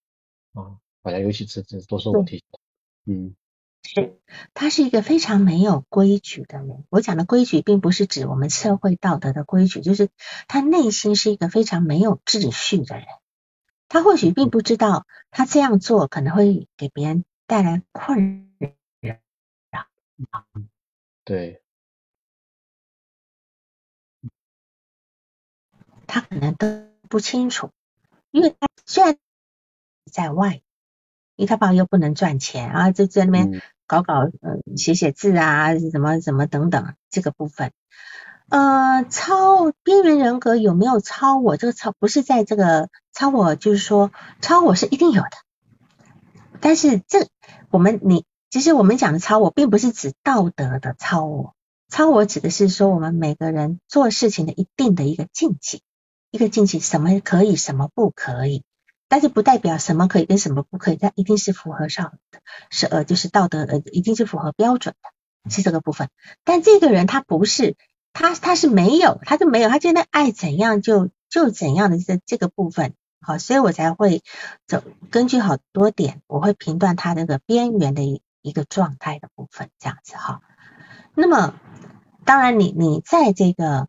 [0.53, 0.75] 啊。
[1.01, 2.59] 好像有几次这都是我提醒的。
[3.05, 3.35] 嗯，
[3.83, 4.19] 是，
[4.53, 6.85] 他是一个非常没有规矩的人。
[6.89, 10.09] 我讲的规矩，并不是指我们社会道德的规矩，就是
[10.47, 13.05] 他内心是一个非常没有秩序的人。
[13.87, 18.55] 他或许并不知道，他这样做可能会给别人带来困
[19.01, 19.17] 扰。
[21.25, 21.61] 对，
[26.07, 26.67] 他可能都
[27.09, 27.71] 不清楚，
[28.31, 29.17] 因为他虽然
[30.11, 30.61] 在外，
[31.41, 37.71] 因为他爸又不能赚钱啊，就在那边搞搞，呃，写写字啊，什么什么等等，这个部分。
[38.49, 41.57] 呃，超边缘人格有没有超我？
[41.57, 45.31] 这个超不是在这个超我，就是说超我是一定有的。
[46.59, 47.27] 但是这
[47.71, 51.55] 我们你其实我们讲的超我，并不是指道德的超我，
[51.89, 55.81] 超我指的是说我们每个人做事情的一定的一个禁忌，
[56.29, 58.63] 一个禁忌什么可以，什么不可以。
[59.11, 62.13] 但是不代表什么可以跟什么不可以，它一定是符合上，
[62.69, 66.07] 是呃就是道德呃一定是符合标准的，是这个部分。
[66.45, 67.75] 但这个人他不是。
[68.13, 74.21] 他他是没有，他就没有，他现在爱怎样就就怎样的这这个部分，好，所以我才会
[74.67, 80.41] 走根据好多点，我会评断他那个边缘的一一个状态的部分，这样子哈。
[81.15, 81.53] 那么
[82.25, 83.87] 当然你你在这个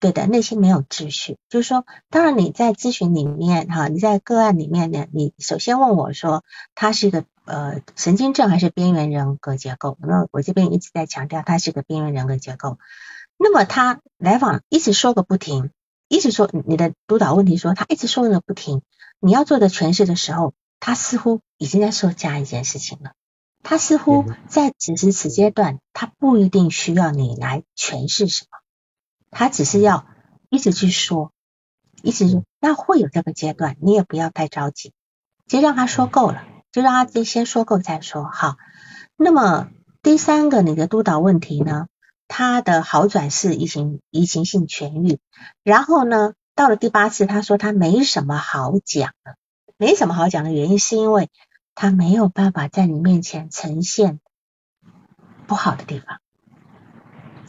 [0.00, 6.42] 对的内心没有秩序，就是说，当然你在咨询里面哈，你在个案里面呢，你首先问我说
[6.74, 9.98] 他是一个呃神经症还是边缘人格结构？
[10.00, 12.78] 那我这边一直在强调他是个边缘人格结构。
[13.36, 15.70] 那么他来访一直说个不停，
[16.08, 18.82] 一直说你的督导问题说他一直说个不停，
[19.20, 23.12] 你要做的诠释的时候，他似乎已经在说加一件事情了。
[23.62, 28.58] 他似乎在此时此阶段，他不一定需要你来诠释什么，
[29.30, 30.06] 他只是要
[30.48, 31.32] 一直去说，
[32.02, 34.92] 一直说，那会有这个阶段，你也不要太着急，
[35.46, 38.24] 就让他说够了，就让他先说够再说。
[38.24, 38.56] 好，
[39.16, 39.68] 那么
[40.02, 41.86] 第三个你的督导问题呢？
[42.32, 45.18] 他的好转是移情移情性痊愈，
[45.64, 49.36] 然后呢，到了第八次，他说他没什么好讲的，
[49.76, 51.28] 没什么好讲的原因是因为
[51.74, 54.20] 他没有办法在你面前呈现
[55.48, 56.20] 不好的地方，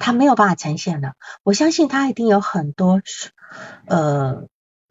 [0.02, 1.16] 他没有办法呈现的。
[1.44, 3.02] 我相信他一定有很多
[3.86, 4.48] 呃，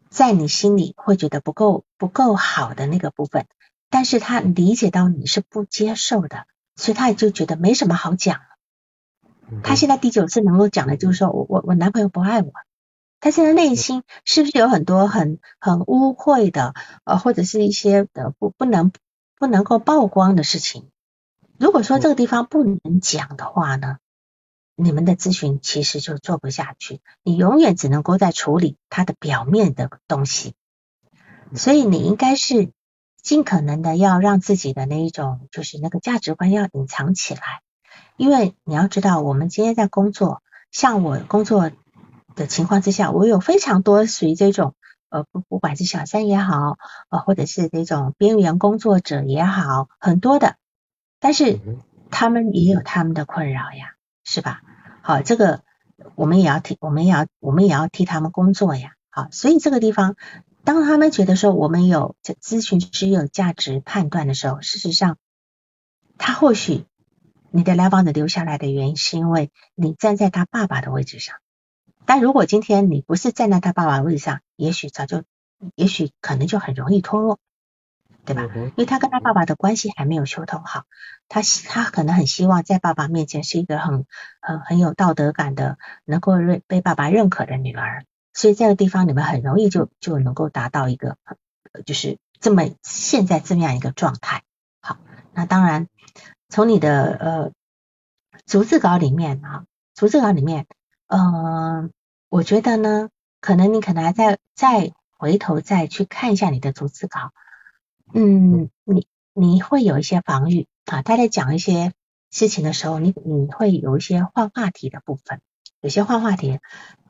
[0.09, 3.47] 在你心里会觉得不够不够好的那个部分，
[3.91, 6.47] 但是他理解到你是不接受的，
[6.77, 8.45] 所以他也就觉得没什么好讲了。
[9.65, 12.53] 他现在第九次能够讲的，就是说我我我男朋友不爱我，
[13.19, 16.73] 他现在内心是不是有很多很很污秽的
[17.05, 18.93] 呃或者是一些呃不不能
[19.37, 20.89] 不能够曝光的事情？
[21.59, 23.99] 如果说这个地方不能讲的话呢，
[24.83, 30.55] 你们的咨询其实就做不下去，你永远只能够在处理他的表面的东西，
[31.55, 32.73] 所以你应该是
[33.23, 37.41] 尽可能的要让自己的那一种就是那个价值观要隐藏起来。
[38.17, 41.71] 因为你要知道，我们今天在工作，像我工作
[42.35, 44.75] 的情况之下，我有非常多属于这种
[45.09, 46.79] 呃不不管是小三也好，
[47.09, 50.57] 呃或者是这种边缘工作者也好，很多的。
[51.19, 51.61] 但是
[52.11, 54.63] 他们也有他们的困扰呀，是吧？
[55.11, 55.63] 啊，这个
[56.15, 58.93] 我们也要替，我们也要，我们也要替他们工作呀。
[59.11, 60.15] 好，所以这个地方，
[60.63, 65.17] 当他们觉得说我们有这咨询师有价值判断的时候，事实上，
[66.17, 66.85] 他或许
[67.51, 71.37] 你的来访者留下来的原因是因为你站在他爸爸的位置上，
[72.07, 75.25] 但如果今天你不是站在他爸爸的位置上，也许早就，
[75.75, 77.41] 也许可能就很容易脱落。
[78.35, 78.55] 对吧？
[78.55, 80.85] 因为他跟他爸爸的关系还没有修通好，
[81.29, 84.07] 他希他可能很希望在爸爸面前是一个很
[84.41, 91.17] 很很有道德感的，能够认被爸爸认可的女儿，所以这个地方你们很容易就就能够达到一个
[91.85, 94.43] 就是这么现在这么样一个状态。
[94.81, 94.99] 好，
[95.35, 95.89] 那当然
[96.49, 97.53] 从你的呃
[98.47, 99.65] 逐字稿里面啊，
[99.95, 100.67] 逐字稿里面，
[101.07, 101.93] 嗯，
[102.29, 103.11] 我觉得呢，
[103.41, 107.33] 可能你可能还在再回头再去看一下你的逐字稿。
[108.13, 111.93] 嗯，你你会有一些防御啊，他在讲一些
[112.31, 115.41] 事情的时候，你你会有一些换话题的部分，
[115.81, 116.59] 有些换话题。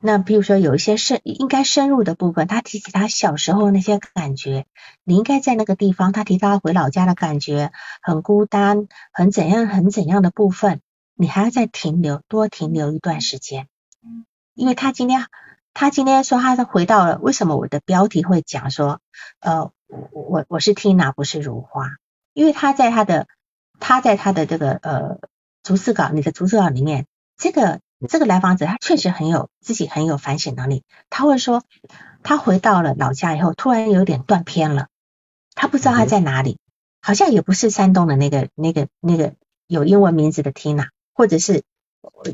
[0.03, 4.67] 那比如说有一些深应该深入的部分，他提起他小时候那些感觉，
[5.05, 7.73] 你应该在那个地方，他提到回老家的感觉，
[8.03, 10.81] 很孤单，很怎样很怎样的部分，
[11.15, 13.69] 你还要再停留多停留一段时间，
[14.55, 15.27] 因为他今天
[15.73, 19.01] 他今天说他回到了，为什么我的标题会讲说
[19.41, 19.71] 呃。
[19.91, 21.97] 我我我是 Tina，不是如花，
[22.33, 23.27] 因为他在他的
[23.81, 25.19] 他在他的这个呃
[25.63, 31.65] 逐字稿，你的逐字稿里面，这个这个来访者他确实很有自己很有反省能力，他会说
[32.23, 34.89] 他回到了老家以后，突然有点断片了，
[35.55, 36.59] 他不知道他在哪里，
[37.03, 39.35] 好像也不是山东的那个那个那个
[39.67, 41.63] 有英文名字的 Tina，或者是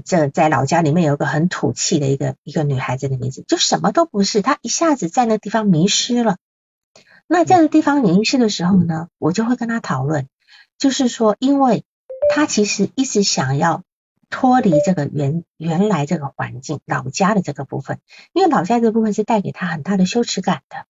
[0.04, 6.36] 这在老家里面有个很土气的一个一个女孩子的名字，就什么都不是，他一下子在那地方迷失了。
[7.28, 10.28] 那这个地方凝视的时候呢，我就会跟他讨论，
[10.78, 11.84] 就是说，因为
[12.32, 13.82] 他其实一直想要
[14.30, 17.98] 脱离这个原原来这个环境，老家的这个部分，
[18.32, 20.86] 因为老家这个部分是带给他很大的羞耻感的，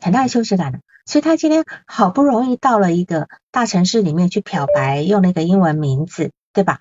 [0.00, 6.80] 很大的羞耻感的，所以他今天好不容易到了一个大城市里面去漂白，用那个英文名字，对吧？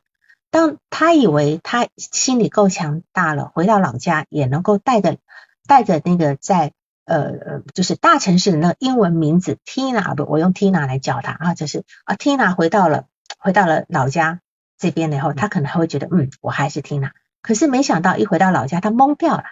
[0.52, 5.20] 当他以为他心里够强大了，回到老家也能够带着
[5.68, 6.74] 带着那个在。
[7.06, 14.40] 呃呃，就是大城市的那个英文名字 Tina 不，我用 Tina 来叫她啊，就是啊 Tina 回到了回到了老家
[14.78, 19.44] 这边了以后，她可能还会觉得嗯，我还是 Tina，可是没想到一回到老家，她懵掉了，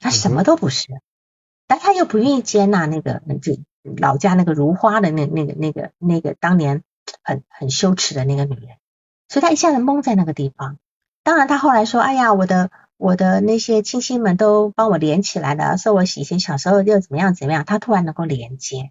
[0.00, 0.88] 她什么都不是，
[1.66, 3.58] 但她又不愿意接纳那个就
[3.96, 6.82] 老家那个如花的那那个那个那个当年
[7.22, 8.76] 很很羞耻的那个女人，
[9.28, 10.78] 所以她一下子懵在那个地方。
[11.22, 12.70] 当然她后来说，哎呀，我的。
[12.98, 18.90] 我的那些亲戚们都帮我连起来了，说我以前小时候又怎么样怎么样，他突然能够连接，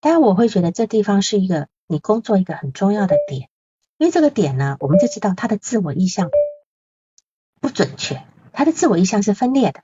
[0.00, 3.50] 但我会觉得这地方是一个你工作一个很重要的点，
[3.98, 6.30] 因为这个点呢，我们就知道他的自我意向
[7.60, 9.82] 不准确，他的自我意向是分裂的，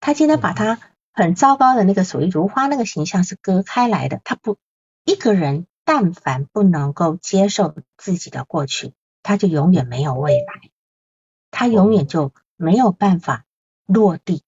[0.00, 0.80] 他今天把他
[1.12, 4.56] 很糟糕的那个属于如花那个形象是割开来的，他不
[5.04, 10.70] 一个人但凡不能够接受自己的过去，他就永远没有未来，
[11.52, 12.32] 他永远就。
[12.56, 13.44] 没有办法
[13.86, 14.42] 落地，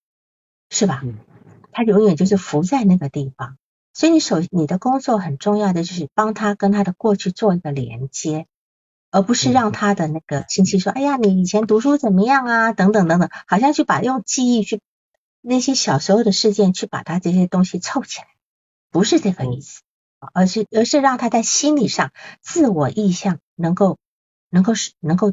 [0.71, 1.03] 是吧？
[1.73, 3.57] 他永远就是浮在那个地方，
[3.95, 8.47] 所以你首你的工作很重要的就是帮他跟他的过去做一个连接，
[9.11, 14.81] 而不是让他的那个亲戚说：“哎呀，你以前读书怎么样啊？”等等等等，好像去把用记忆去
[15.41, 18.27] 那些小时候的事件去把他这些东西凑起来，
[18.91, 19.83] 不是这个意思，
[20.33, 23.99] 而是而是让他在心理上自我意向能够
[24.51, 25.33] 能够能够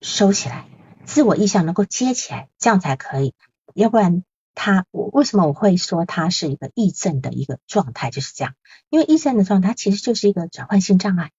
[0.00, 0.64] 收起来。
[1.04, 3.34] 自我意向能够接起来，这样才可以。
[3.74, 4.24] 要不然，
[4.54, 8.54] 他我为什么我会说他是一个癔症的一个状态，就是这样。
[8.88, 11.30] 因为癔症的状态其实就是一个转换性障碍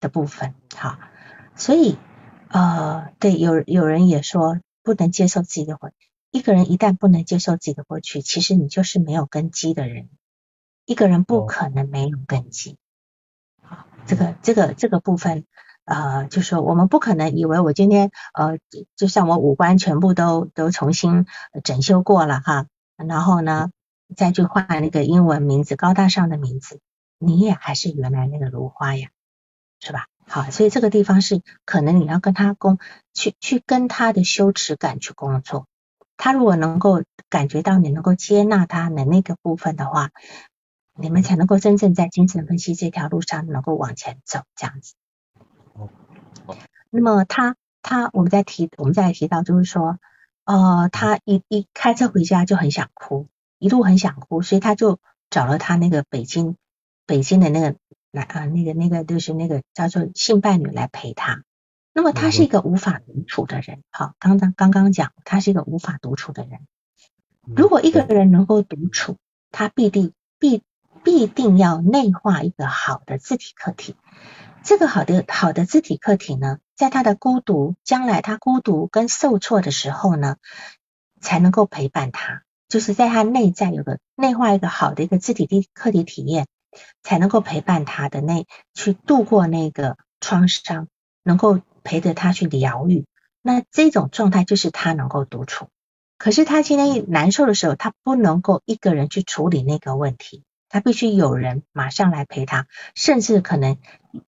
[0.00, 0.54] 的部分。
[0.74, 0.98] 好，
[1.56, 1.96] 所以
[2.48, 5.90] 呃，对，有有人也说不能接受自己的过
[6.30, 10.08] 一个人一旦不能接受自己的过去，其实你就是没有根基的人。
[10.86, 12.76] 一个人不可能没有根基。
[13.62, 15.44] 好，这个这个这个部分。
[15.84, 18.58] 呃，就是我们不可能以为我今天呃，
[18.96, 21.26] 就像我五官全部都都重新
[21.62, 22.66] 整修过了哈，
[22.96, 23.70] 然后呢
[24.16, 26.80] 再去换那个英文名字高大上的名字，
[27.18, 29.08] 你也还是原来那个如花呀，
[29.80, 30.06] 是吧？
[30.26, 32.78] 好，所以这个地方是可能你要跟他工
[33.12, 35.66] 去去跟他的羞耻感去工作，
[36.16, 40.10] 他如果能够感觉到你能够接纳他的那个部分的话，
[40.98, 44.94] 你们才能够真正在精神分析这条路上能够往前走，这样子。
[46.90, 49.98] 那么他他我们在提我们在提到就是说，
[50.44, 53.28] 呃，他一一开车回家就很想哭，
[53.58, 54.98] 一路很想哭，所以他就
[55.30, 56.56] 找了他那个北京
[57.06, 57.76] 北京的那个
[58.10, 61.42] 来啊那个那个就是那个叫做性伴侣来陪他。
[61.92, 66.60] 那么他是一个无法独处的人，好，刚刚刚刚讲他是一个无法独处的人。
[67.42, 69.16] 如果一个人能够独处，
[69.52, 70.62] 他必定必
[71.04, 73.94] 必定要内化一个好的字体课题。
[74.64, 80.36] 这个好的好的字体客体呢，在他的孤独，将来他孤独跟受挫的时候呢，
[81.20, 82.42] 才能够陪伴他。
[82.68, 86.46] 就是在他内在有个内化一个好的一个字体的客体体验，
[87.02, 90.88] 才能够陪伴他的那去度过那个创伤，
[91.22, 91.60] 能够。
[91.86, 93.04] 陪着他去疗愈，
[93.42, 95.68] 那这种状态就是他能够独处。
[96.16, 100.44] 可是他今天难受的时候，他不能够一个人去处理那个问题，
[100.74, 102.66] 他必须有人马上来陪他，
[102.96, 103.78] 甚至可能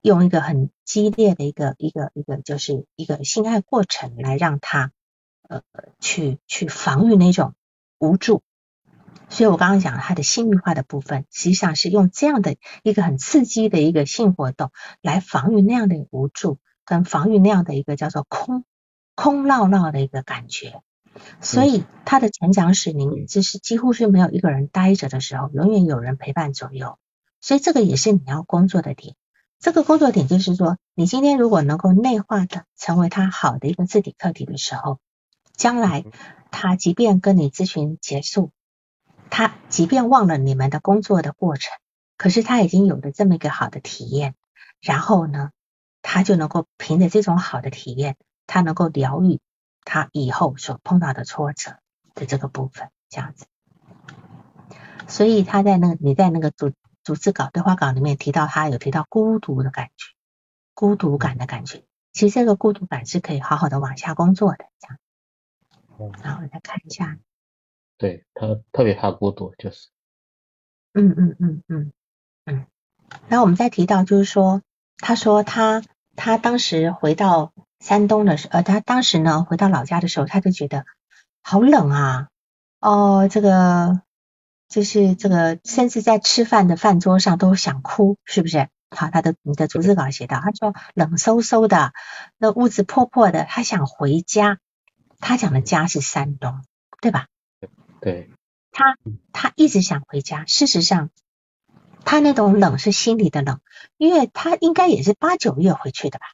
[0.01, 4.93] 用一个很激烈的一个一个一个就是一个性爱过程来让他
[5.49, 5.63] 呃
[5.99, 7.55] 去去防御那种
[7.99, 8.45] 无助。
[9.29, 14.71] 所以我刚刚讲他的性欲化的部分，实际上是用这样的一个很刺激的一个性活动
[15.03, 16.61] 来防御那样的无助。
[16.85, 18.65] 跟防御那样的一个叫做空
[19.17, 20.81] 空落落的一个感觉，
[21.41, 26.99] 所以他的成长史里面，就是几乎是没有一个人待着的时候，永远有人陪伴左右。
[27.41, 29.14] 所以这个也是你要工作的点。
[29.59, 34.99] 这个工作点就是说，你今天如果能够内化的成为他好的一个字体课题的时候，
[35.57, 36.05] 将来
[36.51, 38.51] 他即便跟你咨询结束，
[39.31, 41.73] 他即便忘了你们的工作的过程，
[42.17, 44.35] 可是他已经有了这么一个好的体验，
[44.81, 45.51] 然后呢？
[46.09, 49.41] 他就能够凭着这种好的体验，他能够疗愈
[49.87, 51.78] 他以后所碰到的挫折
[52.14, 53.47] 的这个部分，这样子。
[55.09, 56.72] 所以他在那个你在那个组
[57.03, 60.12] 组织稿对话稿里面提到，他有提到孤独的感觉，
[60.74, 61.84] 孤独感的感觉。
[62.12, 64.99] 其实这个孤独感是可以好好的往下工作的，这样。
[66.22, 67.18] 好，我再看一下。
[67.97, 69.89] 对他特别怕孤独，就是。
[70.93, 71.93] 嗯嗯嗯嗯
[72.45, 72.66] 嗯。
[73.28, 74.61] 然后我们再提到，就是说，
[74.99, 75.82] 他说他。
[76.18, 80.85] 他当时回到山东的时，呃，他当时呢回到老家的时候，他就觉得
[81.43, 82.29] 好冷啊，
[82.81, 84.01] 哦，这个
[84.68, 88.68] 就是这个，甚至在吃饭的饭桌上都想哭，是不是？
[88.91, 91.93] 好，他的你的逐字稿写到，他说冷飕飕的，
[92.39, 94.59] 那屋子破破的，他想回家。
[95.18, 96.62] 他讲的家是山东，
[97.01, 97.27] 对吧？
[98.01, 98.31] 对。
[98.70, 98.97] 他
[99.33, 101.11] 他一直想回家，事实上。
[102.05, 103.61] 他那种冷是心里的冷，
[103.97, 106.27] 因为他应该也是八九月回去的吧？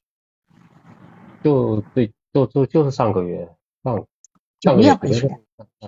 [1.43, 4.07] 就对，就就就是上个月上
[4.61, 5.40] 九月回去的。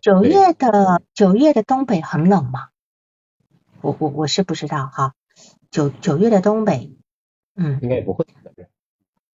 [0.02, 2.68] 九月的九月的东北很冷吗？
[3.80, 5.14] 我我我是不知道哈。
[5.70, 6.96] 九九月的东北，
[7.54, 8.26] 嗯，应该也不会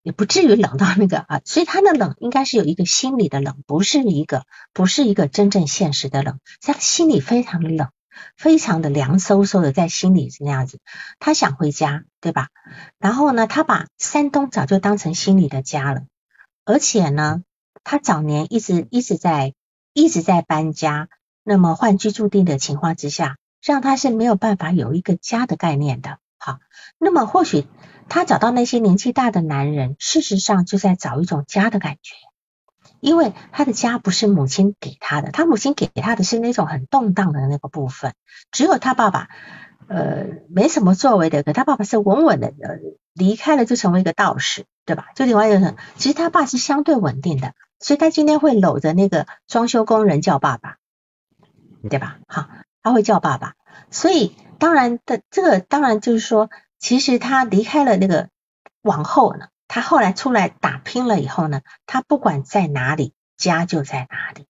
[0.02, 1.40] 也不至于冷到那个啊。
[1.44, 7.90] 所以他的冷应该是有一个心理的冷，不是一个不是一个真正现实的冷，他心里非常的冷。
[8.36, 10.80] 非常的凉飕飕的，在心里是那样子。
[11.18, 12.48] 他想回家，对吧？
[12.98, 16.02] 然后呢，他把山东早就当成心里的家了。
[16.64, 17.42] 而且呢，
[17.84, 19.54] 他早年一直一直在
[19.92, 21.08] 一直在搬家，
[21.42, 26.18] 那么换居住地的情况之下，让他是没有办法有一个家的概念的。
[26.38, 26.58] 好，
[26.98, 27.66] 那么或许
[28.08, 32.14] 他找到那些年纪大的男人，事实上就在找一种家的感觉。
[33.01, 38.14] 因为他的家不是母亲给他的，他母亲给他的是那种很动荡的那个部分。
[38.51, 39.28] 只有他爸爸，
[39.86, 42.78] 呃，没什么作为的，可他爸爸是稳稳的，呃，
[43.14, 45.09] 离开了就成为一个道士，对吧？
[45.14, 50.76] 就另外一个，其实他爸是相对稳定的，所以他今天会搂着那个装修工人叫爸爸，
[51.88, 52.18] 对吧？
[52.26, 52.49] 好，
[52.82, 53.55] 他会叫爸爸。
[53.90, 58.28] 所以当然的，这个当然就是说，其实他离开了那个
[58.82, 59.49] 往后呢。
[59.68, 64.46] 他后来出来打拼了以后呢，他不管在哪里，家就在哪里。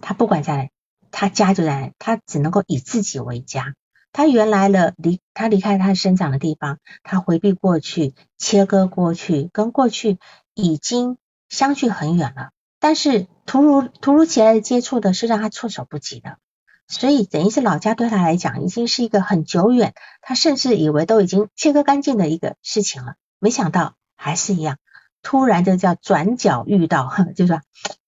[0.00, 0.70] 他不管在，
[1.10, 3.74] 他家就在，他只能够以自己为家。
[4.12, 10.18] 他原来的离，他离开他生长的地方，他回避过去，切割过去，跟过去
[10.54, 11.18] 已经
[11.48, 12.50] 相距很远了。
[12.80, 16.38] 但是突如突如其来的接触的是让他措手不及的，
[16.86, 23.14] 所以等于是老家对他来讲已经是一个很久远，他甚至以为都已经切割干净的一个事情了。
[23.44, 24.78] 没想到还是一样，
[25.20, 27.60] 突然就叫转角遇到， 就是说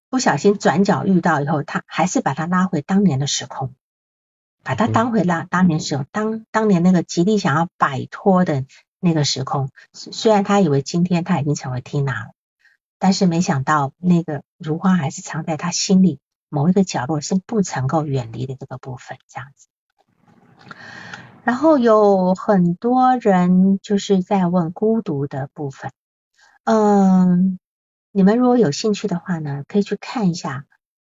[0.08, 3.74] 不小心转角遇到以后，他还是把他拉回当年的时空，
[4.62, 8.64] 把他当回了当年时候，当当年那个极力想要摆脱的
[8.98, 9.68] 那个时空。
[9.92, 12.30] 虽然他以为今天他已经成为 Tina 了，
[12.98, 16.18] 但是没想到那个如花还是藏在他心里
[16.48, 19.68] 某一个角落，是不曾够远离的这个部分，这样子。
[21.46, 25.92] 然后有很多人就是在问孤独的部分，
[26.64, 27.60] 嗯，
[28.10, 30.66] 你们如果有兴趣的话呢，可以去看一下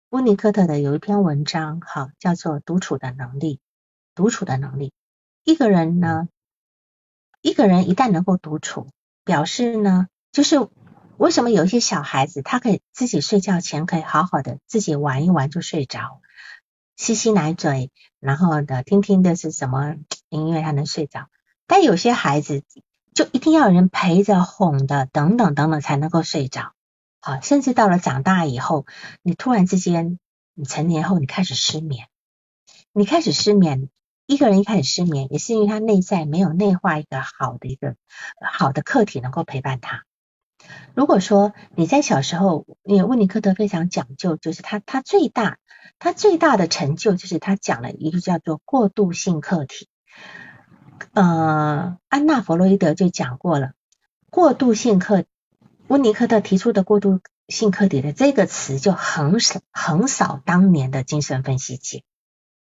[0.09, 3.57] 温尼科特的有一篇文章，哈，叫做《独处的能力》。
[4.15, 4.91] 独处的能力，
[5.43, 6.27] 一个人呢，
[7.43, 8.87] 一个人一旦能够独处，
[9.23, 10.67] 表示呢，就是
[11.17, 16.21] 为什么有一些小孩子他可以自己睡觉前可以好好的自己玩一玩就睡着，
[17.03, 17.91] 吸吸奶嘴，
[18.21, 19.95] 然后的听听的是什么
[20.29, 21.27] 音乐他能睡着，
[21.67, 22.63] 但有些孩子
[23.13, 26.71] 就一定要有人陪着哄的，等等等等才能够睡着。
[27.19, 28.85] 好，甚至到了长大以后，
[29.21, 30.17] 你突然之间，
[30.53, 32.07] 你成年后你开始失眠，
[32.93, 33.89] 你开始失眠，
[34.25, 37.97] 一个人一开始失眠，也是因为他内在没有内化一个好的一个
[38.49, 40.05] 好的客体能够陪伴他。
[40.93, 45.57] 如果说你在小时候，因为温尼科特非常讲究，就是他他最大
[45.99, 49.87] 他最大的成就就是他讲了一个叫做过渡性客体。
[51.13, 53.73] 呃，安娜弗洛伊德就讲过了，
[54.29, 55.25] 过渡性客。
[55.87, 57.19] 温尼科特提出的过渡
[57.49, 62.03] 性客体的这个词就横扫横扫当年的精神分析界，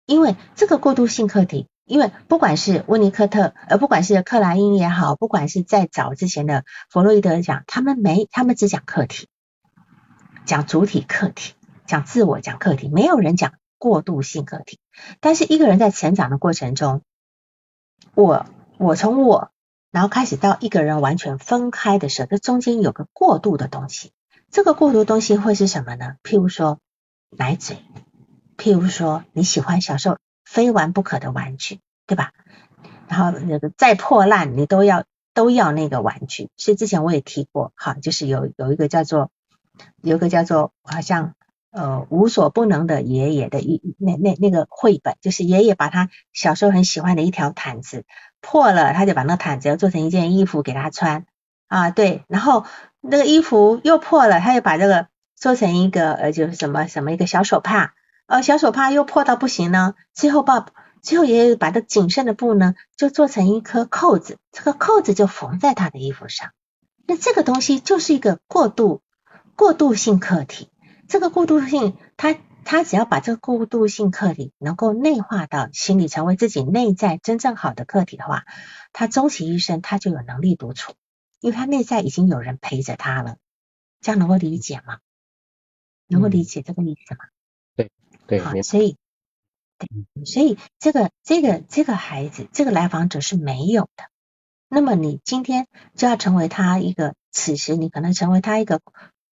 [0.04, 9.28] 因为这个过渡性客体，因为不管是温尼科特，呃，不管是克莱因也好，不管是在早之前的弗洛伊德讲，他们没，他们只讲客体，
[10.44, 11.54] 讲主体客体，
[11.86, 14.78] 讲自我，讲客体，没有人讲过渡性客体。
[15.20, 17.02] 但是一个人在成长的过程中，
[18.14, 18.46] 我
[18.78, 19.50] 我从我。
[19.90, 24.12] 然后开始到一个人完全分开的时候，这中间有个过渡的东西。
[24.50, 26.16] 这个过渡东西会是什么呢？
[26.22, 26.78] 譬如说
[27.30, 27.78] 奶嘴，
[28.58, 30.18] 譬如说你喜欢小时候
[30.48, 32.32] 非玩不可的玩具，对吧？
[33.06, 36.48] 然后那个再破烂你都要都要那个玩具。
[36.56, 39.30] 所以之前我也提过，哈，就是有有一个叫做
[40.02, 41.34] 有个叫做好像
[41.70, 48.06] 呃无所不能的爷爷的一那那那个绘本，就是爷爷把他小时候很喜欢的一条毯子。
[48.40, 51.26] 破了，他就把那毯子要做成一件衣服给他穿
[51.66, 52.64] 啊，对，然后
[53.00, 57.94] 那个衣服又破了，他就把这个做成一个呃，就是什么什么一个小手帕，
[58.28, 60.66] 呃，小手帕又破到不行呢，最后把
[61.02, 66.52] 最后也把这仅剩的布呢，就做成一颗扣子，这个扣子就缝在他的衣服上，
[67.06, 69.00] 那这个东西就是一个过渡
[69.56, 70.68] 过渡性客体，
[71.08, 72.36] 这个过渡性他。
[72.64, 78.44] 他只要把这个过渡性客体能够内化到心里，成为自己内在真正好的客体的话，
[78.92, 80.92] 他终其一生他就有能力独处，
[81.40, 83.38] 因为他内在已经有人陪着他了。
[84.02, 84.98] 这样能够理解吗？
[86.08, 87.20] 能够理解这个意思吗？
[88.28, 88.96] 对对，好，所以
[89.78, 94.04] 对，所以这个这个这个孩子，这个来访者是没有的。
[94.68, 95.66] 那么你今天
[95.96, 98.80] 就要成为他一个，此时你可能成为他一个。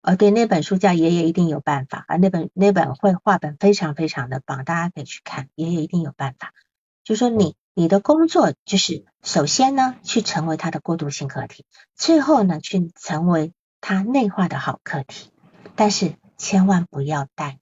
[0.02, 5.48] 呃，对，那本书叫《爷爷一定有办法》啊，那本那本绘画本非常非常的棒，大家可以去看。
[5.54, 6.52] 爷爷一定有办法，
[7.04, 11.64] 就说你你的工作就是首先呢，去成为他的过渡性课题，
[11.94, 15.30] 最后呢，去成为他内化的好课题。
[15.76, 17.60] 但是千万不要带，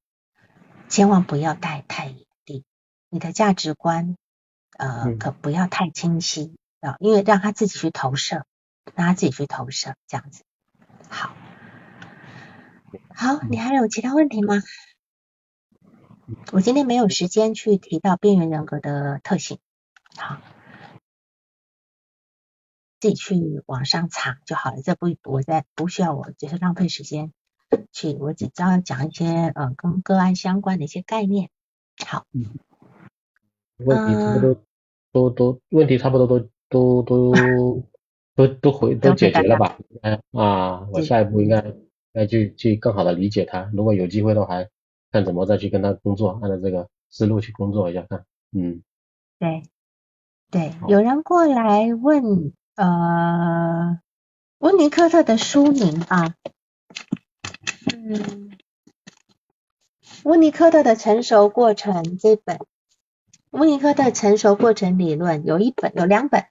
[0.91, 2.65] 千万不要带太严厉，
[3.09, 4.17] 你的价值观
[4.77, 8.45] 呃可不要太清晰啊，因为让他自己去投射，
[8.97, 10.43] 让他自己去投射，这样子
[11.09, 11.35] 好。
[13.15, 14.57] 好，你还有其他问题吗？
[16.51, 19.61] 我今天没有时间去提到边缘人格的特性，
[20.17, 20.41] 好，
[22.99, 24.83] 自己去网上查就好了。
[24.83, 27.33] 这不，我在不需要我，就是浪费时间
[27.93, 31.51] 去，我只知道讲一些呃跟个案相关的一些概念。
[32.07, 32.47] 好，嗯，
[33.79, 34.57] 问题差不多
[35.13, 37.33] 都都问题差不多都都都
[38.37, 39.79] 都都回都解决了吧？
[40.33, 41.75] 啊，我下一步应该。
[42.13, 44.57] 该去去更好的理解他，如果有机会的话，
[45.13, 48.25] 看怎么再去跟他工作，按照这个思路去工作一下看。
[48.51, 48.83] 嗯，
[49.39, 49.63] 对
[50.51, 54.01] 对，有人过来问呃
[54.59, 56.35] 温尼科特的书名啊，
[57.93, 58.59] 嗯，
[60.25, 62.59] 温尼科特的成熟过程这本，
[63.51, 66.45] 温尼科特成熟过程理论有一本有两本，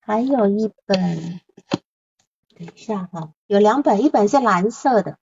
[0.00, 1.40] 还有一本。
[2.54, 5.18] 等一下哈，有两本，一本是蓝色的，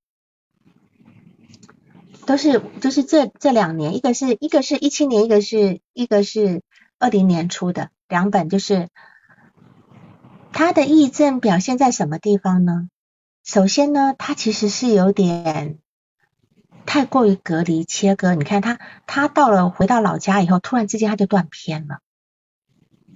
[2.27, 6.63] 都是就是这这两年，一个是一个是一七年，一个是一个是
[6.99, 8.89] 二零年出的两本，就是
[10.53, 12.91] 他的议症表现在什么地方呢？
[13.53, 15.81] 首先呢，他其实是有点
[16.87, 18.79] 太过于隔离切割，你看他
[19.09, 21.99] 他到了回到老家以后，突然之间他就断片了，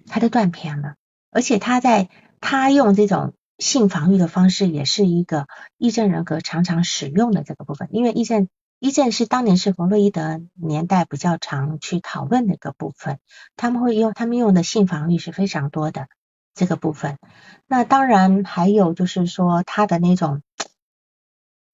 [0.09, 0.97] 他就断片了，
[1.31, 2.09] 而且他在
[2.41, 3.33] 他用这种。
[3.57, 5.47] 性防御的方式也是一个
[5.79, 8.49] 癔症人格常常使用的这个部分，因为癔症
[8.81, 13.21] 癔症是当年是弗洛伊德年代比较常去讨论的一个部分，
[13.55, 16.09] 他们会用他们用的性防御是非常多的。
[16.55, 17.19] 这个部分。
[17.67, 20.43] 那当然还有就是说他的那种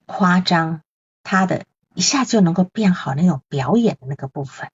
[0.06, 0.82] 夸张，
[1.22, 4.70] 他的一下就能够变好那种表演的那个部分，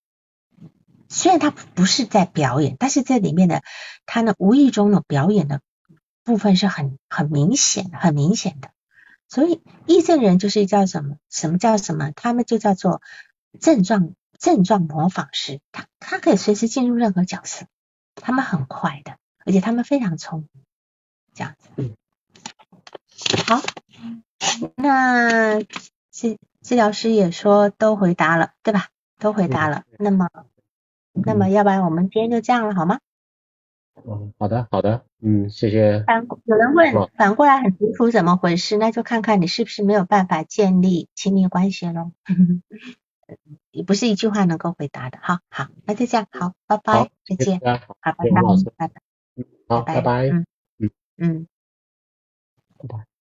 [1.08, 3.62] 虽然他不是在表演，但是这里面的
[4.06, 5.60] 他呢无意中的表演的。
[6.24, 8.70] 部分是很很明显，很明显的。
[9.28, 11.18] 所以癔症人就是叫什么？
[11.30, 12.10] 什么叫什么？
[12.10, 13.00] 他们就叫做
[13.60, 17.66] 症状症状模仿师，他他可以随时进入任何角色，
[18.16, 20.64] 他们很快的，而且他们非常聪明，
[21.32, 21.94] 这样子。
[23.46, 23.60] 好，
[24.74, 25.60] 那
[26.10, 28.88] 治治疗师也说都回答了，对吧？
[29.18, 29.84] 都回答了。
[29.98, 30.28] 那么，
[31.12, 32.98] 那么要不然我们今天就这样了，好吗？
[34.04, 36.02] 嗯，好的，好的，嗯，谢谢。
[36.06, 38.76] 反有人问，反过来很清楚，怎么回事？
[38.76, 42.12] 那就看看你是不是没有办法建立亲密关系喽。
[43.70, 45.18] 也 不是一句话能够回答的。
[45.22, 48.30] 好好，那就这样，好，拜拜，再见，好，拜拜，
[48.76, 49.02] 拜拜，
[49.68, 50.44] 好，拜拜，嗯
[50.78, 50.90] 嗯。
[51.18, 51.46] 嗯，
[52.78, 53.15] 拜拜。